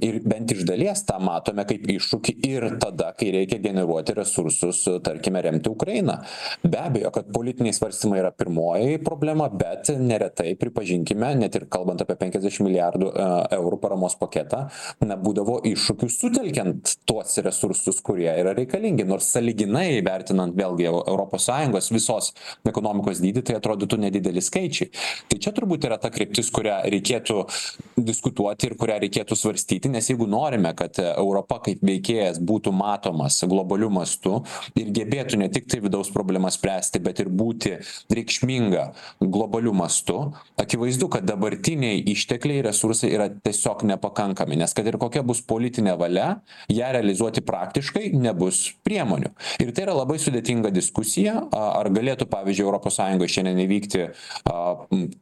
[0.05, 5.41] Ir bent iš dalies tą matome kaip iššūkį ir tada kai reikia generuoti resursus tarkime
[5.45, 6.18] remti ukrainą.
[6.64, 12.18] Be abejo kad politiniai svarstymai yra pirmoji problema bet neretai pripažinkime net ir kalbant apie
[12.20, 14.66] penkiasdešim milijardų e, eurų paramos paketą
[15.05, 17.62] na būdavo iššūkių sutelkiant tuos resursus
[18.05, 19.07] kurie yra reikalingi.
[19.09, 22.33] Nors sąlyginai vertinant vėlgi europos sąjungos visos
[22.69, 24.91] ekonomikos dydį tai atrodytų nedideli skaičiai.
[25.31, 27.39] Tai čia turbūt yra ta kryptis kurią reikėtų
[27.97, 33.91] diskutuoti ir kurią reikėtų svarstyti nes jeigu norime kad europa kaip veikėjas būtų matomas globaliu
[33.93, 34.41] mastu
[34.79, 37.77] ir gebėtų ne tiktai vidaus problemas spręsti bet ir būti
[38.13, 38.89] reikšminga
[39.21, 40.19] globaliu mastu
[40.63, 44.59] akivaizdu kad dabartiniai ištekliai resursai yra tiesiog nepakankami.
[44.61, 46.29] Nes kad ir kokia bus politinė valia
[46.73, 49.32] ją realizuoti praktiškai nebus priemonių.
[49.62, 51.36] Ir tai yra labai sudėtinga diskusija.
[51.53, 54.05] Ar galėtų pavyzdžiui europos sąjungoj šiandien įvykti
[54.48, 54.59] a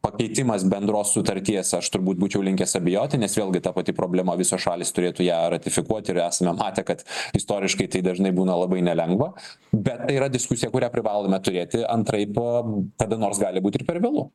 [0.05, 4.95] pakeitimas bendros sutarties aš turbūt būčiau linkęs abejoti nes vėlgi ta pati problema visos šalys
[4.97, 7.05] turėtų ją ratifikuoti ir esame matę kad
[7.37, 9.33] istoriškai tai dažnai būna labai nelengva.
[9.73, 12.39] Bet tai yra diskusija kurią privalome turėti antraip
[13.01, 14.31] kada nors gali būt ir per vėlu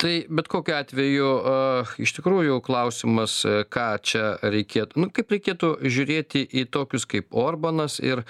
[0.00, 1.56] tai bet kokiu atveju a
[2.00, 3.40] iš tikrųjų klausimas
[3.72, 8.24] ką čia reikėtų nu kaip reikėtų žiūrėti į tokius kaip orbanas ir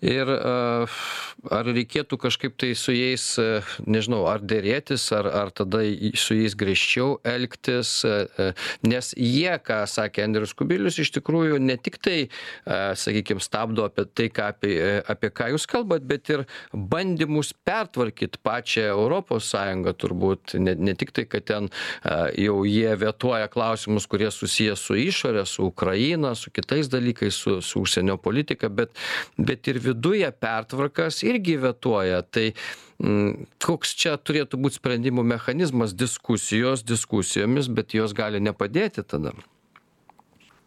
[0.00, 0.86] ir a
[1.54, 3.24] ar reikėtų kažkaip tai su jais
[3.86, 5.84] nežinau ar derėtis ar ar tada
[6.18, 7.92] su jais griežčiau elgtis
[8.86, 12.28] nes jie ką sakė andrius kubilius iš tikrųjų ne tiktai
[12.66, 14.74] a sakykim stabdo apie tai ką apie
[15.14, 21.26] apie ką jūs kalbat bet ir bandymus pertvarkyt pačią europos sąjungą turbūt ne ne tiktai
[21.30, 21.70] kad ten
[22.38, 27.86] jau jie vetuoja klausimus kurie susiję su išore su ukraina su kitais dalykais su su
[27.86, 28.90] užsienio politika bet
[29.38, 32.22] bet ir viduje pertvarkas irgi vetuoja.
[32.22, 32.46] Tai
[33.02, 39.34] mm, koks čia turėtų būt sprendimų mechanizmas diskusijos diskusijomis bet jos gali nepadėti tada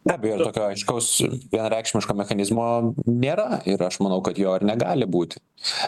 [0.05, 1.09] be abejo tokio aiškaus
[1.51, 2.65] vienareikšmiško mechanizmo
[3.05, 5.41] nėra ir aš manau kad jo ir negali būti.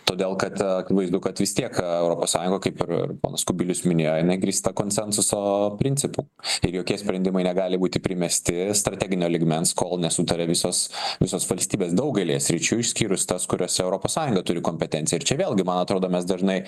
[0.06, 4.74] Todėl kad akivaizdu kad vis tiek europos sąjunga kaip ir ponas kubilius minėjo jinai grįsta
[4.78, 5.42] konsensuso
[5.80, 6.28] principu.
[6.62, 10.86] Ir jokie sprendimai negali būti primesti strateginio lygmens kol nesutaria visos
[11.24, 15.22] visos valstybės daugelyje sričių išskyrus tas kuriose europos sąjunga turi kompetenciją.
[15.22, 16.62] Ir čia vėlgi man atrodo mes dažnai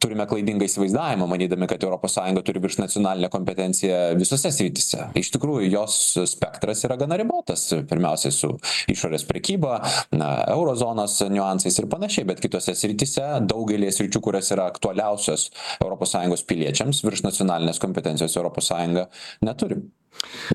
[0.00, 5.10] turime klaidingą įsivaizdavimą manydami kad europos sąjunga turi viršnacionalinę kompetenciją visose srityse.
[5.20, 5.98] Iš tikrųjų jos
[6.32, 8.54] spektras yra gana ribotas pirmiausiai su
[8.92, 9.80] išorės prekyba
[10.16, 16.16] na euro zonos niuansais ir panašiai bet kitose srityse daugelyje sričių kurios yra aktualiausios europos
[16.16, 19.08] sąjungos piliečiams viršnacionalinės kompetencijos europos sąjunga
[19.44, 19.82] neturi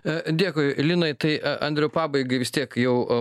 [0.05, 3.19] dėkui, Linai, tai e, Andriu pabaigai vis tiek jau e,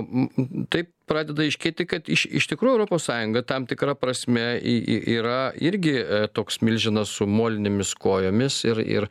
[0.72, 3.08] taip pradeda iškėti, kad iš, iš tikrųjų ES
[3.48, 5.98] tam tikrą prasme yra irgi
[6.32, 9.08] toks milžinas su molinėmis kojomis ir, ir,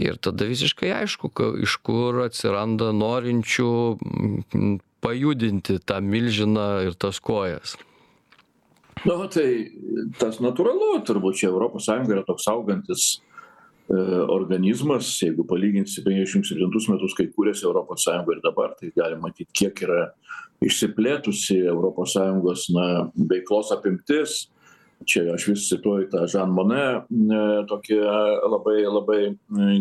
[0.00, 3.68] ir tada visiškai aišku, iš kur atsiranda norinčių
[5.04, 7.76] pajudinti tą milžiną ir tas kojas.
[9.04, 9.68] Na, nu, tai
[10.16, 13.25] tas natūralu, turbūt čia ES yra toks augantis E,
[13.88, 19.46] organizmas jeigu palyginsi penkiasdešimt septintus metus kai kūrėsi europos sąjunga ir dabar tai galim matyt
[19.54, 20.08] kiek yra
[20.64, 22.86] išsiplėtusi europos sąjungos na
[23.30, 24.46] veiklos apimtis.
[25.06, 28.14] Čia aš vis cituoju tą žan mone e, tokią
[28.48, 29.20] labai labai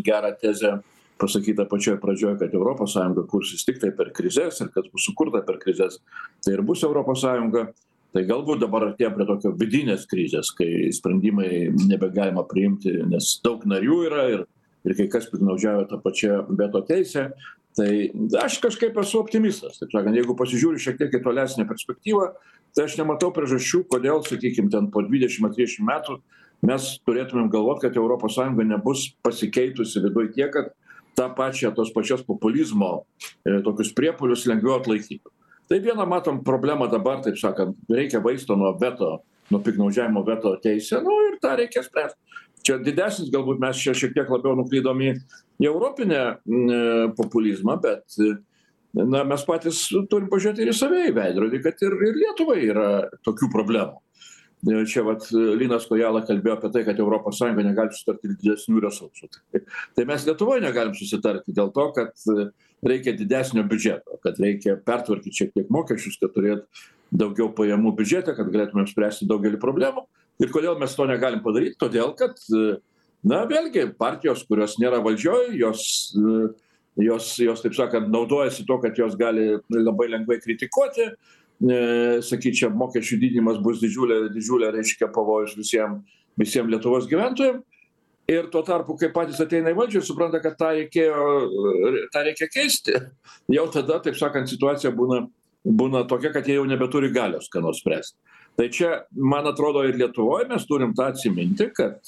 [0.03, 0.73] gerą tezę
[1.17, 5.57] pasakytą pačioj pradžioj kad europos sąjunga kursis tiktai per krizes ir kas bus sukurta per
[5.61, 6.01] krizes
[6.43, 7.69] tai ir bus europos sąjunga
[8.15, 13.97] tai galbūt dabar artėjam prie tokio vidinės krizės kai sprendimai nebegalima priimti nes daug narių
[14.07, 14.45] yra ir
[14.85, 17.31] ir kai kas piktnaudžiauja ta pačia veto teise.
[17.75, 17.89] Tai
[18.39, 20.15] aš kažkaip esu optimistas taip sakant.
[20.15, 22.29] Jeigu pasižiūri šiek tiek į tolesnę perspektyvą
[22.75, 26.19] tai aš nematau priežasčių kodėl sakykim ten po dvidešim ar trisdešim metų
[26.65, 30.71] mes turėtumėm galvot kad europos sąjunga nebus pasikeitusi viduj tiek kad
[31.19, 32.91] tą pačią tos pačios populizmo
[33.43, 35.34] e, tokius priepuolius lengviau atlaikytų
[35.69, 39.19] tai vieną matom problemą dabar taip sakant reikia vaisto nuo veto
[39.51, 42.17] nuo piktnaudžiavimo veto teise nu ir tą reikia spręst.
[42.65, 45.11] Čia didesnis galbūt mes čia šiek tiek labiau nuklydom į
[45.61, 46.21] į europinę
[47.17, 48.17] populizmą bet
[48.95, 52.87] na mes patys turim pažiūrėt ir į save į veidrodį kad ir ir lietuvai yra
[53.27, 54.01] tokių problemų
[54.65, 59.29] čia vat linas kojala kalbėjo apie tai kad europos sąjunga negali susitart dėl didesnių resursų.
[59.29, 59.61] Tai
[59.97, 62.25] tai mes lietuvoj negalim susitarti dėl to kad
[62.85, 66.65] reikia didesnio biudžeto kad reikia pertvarkyt šiek tiek mokesčius kad turėt
[67.13, 70.05] daugiau pajamų biudžete kad galėtumėm spręsti daugelį problemų.
[70.41, 72.39] Ir kodėl mes to negalim padaryt todėl kad
[73.25, 75.85] na vėlgi partijos kurios nėra valdžioj jos
[76.97, 81.11] jos jos taip sakant naudojasi tuo kad jos gali labai lengvai kritikuoti
[81.61, 86.01] sakyt čia mokesčių didinimas bus didžiulė didžiulė reiškia pavojus visiem
[86.39, 87.63] visiem lietuvos gyventojam.
[88.27, 91.25] Ir tuo tarpu kai patys ateina į valdžią supranta kad tą reikėjo
[92.11, 92.95] tą reikia keisti
[93.53, 95.27] jau tada taip sakant situacija būna
[95.65, 98.17] būna tokia kad jie jau nebeturi galios ką nors spręst
[98.57, 102.01] tai čia man atrodo ir lietuvoj mes turim tą atsiminti kad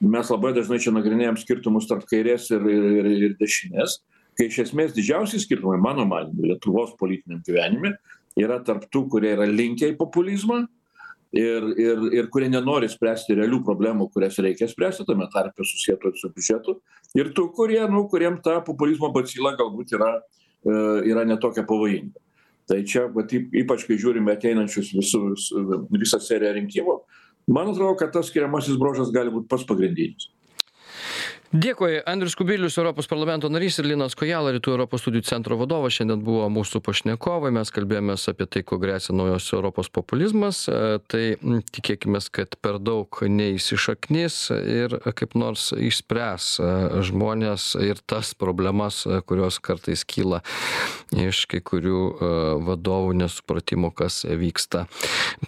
[0.00, 3.96] mes labai dažnai čia nagrinėjam skirtumus tarp kairės ir ir ir dešinės
[4.36, 7.96] kai iš esmės didžiausi skirtumai mano manymu lietuvos politiniam gyvenime
[8.40, 10.62] yra tarp tų kurie yra linkę į populizmą
[11.36, 16.18] ir ir ir kurie nenori spręsti realių problemų kurias reikia spręsti tame tarpe susietų ir
[16.18, 16.80] su biudžetu.
[17.18, 20.16] Ir tų kurie nu kuriem ta populizmo bacila galbūt yra
[21.06, 22.18] yra ne tokia pavojinga.
[22.68, 25.48] Tai čia vat ypač kai žiūrim į ateinančius visus
[25.90, 27.00] visą seriją rinkimų
[27.50, 30.28] man atrodo kad tas skiriamasis bruožas gali būt pats pagrindinis
[31.50, 35.96] dėkui andrius kubilius europos parlamento narys ir linas kojala rytų europos studijų centro vadovas.
[35.96, 37.50] Šiandien buvo mūsų pašnekovai.
[37.54, 40.62] Mes kalbėjomės apie tai kuo gresia naujos europos populizmas.
[41.10, 41.22] Tai
[41.74, 46.52] tikėkimės kad per daug neįsišaknys ir kaip nors išspręs
[47.10, 50.42] žmones ir tas problemas kurios kartais kyla
[51.18, 52.04] iš kai kurių
[52.68, 54.86] vadovų nesupratimo kas vyksta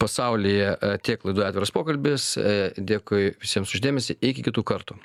[0.02, 0.74] pasaulyje.
[1.06, 2.32] Tiek laidoje atviras pokalbis.
[2.78, 5.02] Dėkui visiems už dėmesį iki kitų kartų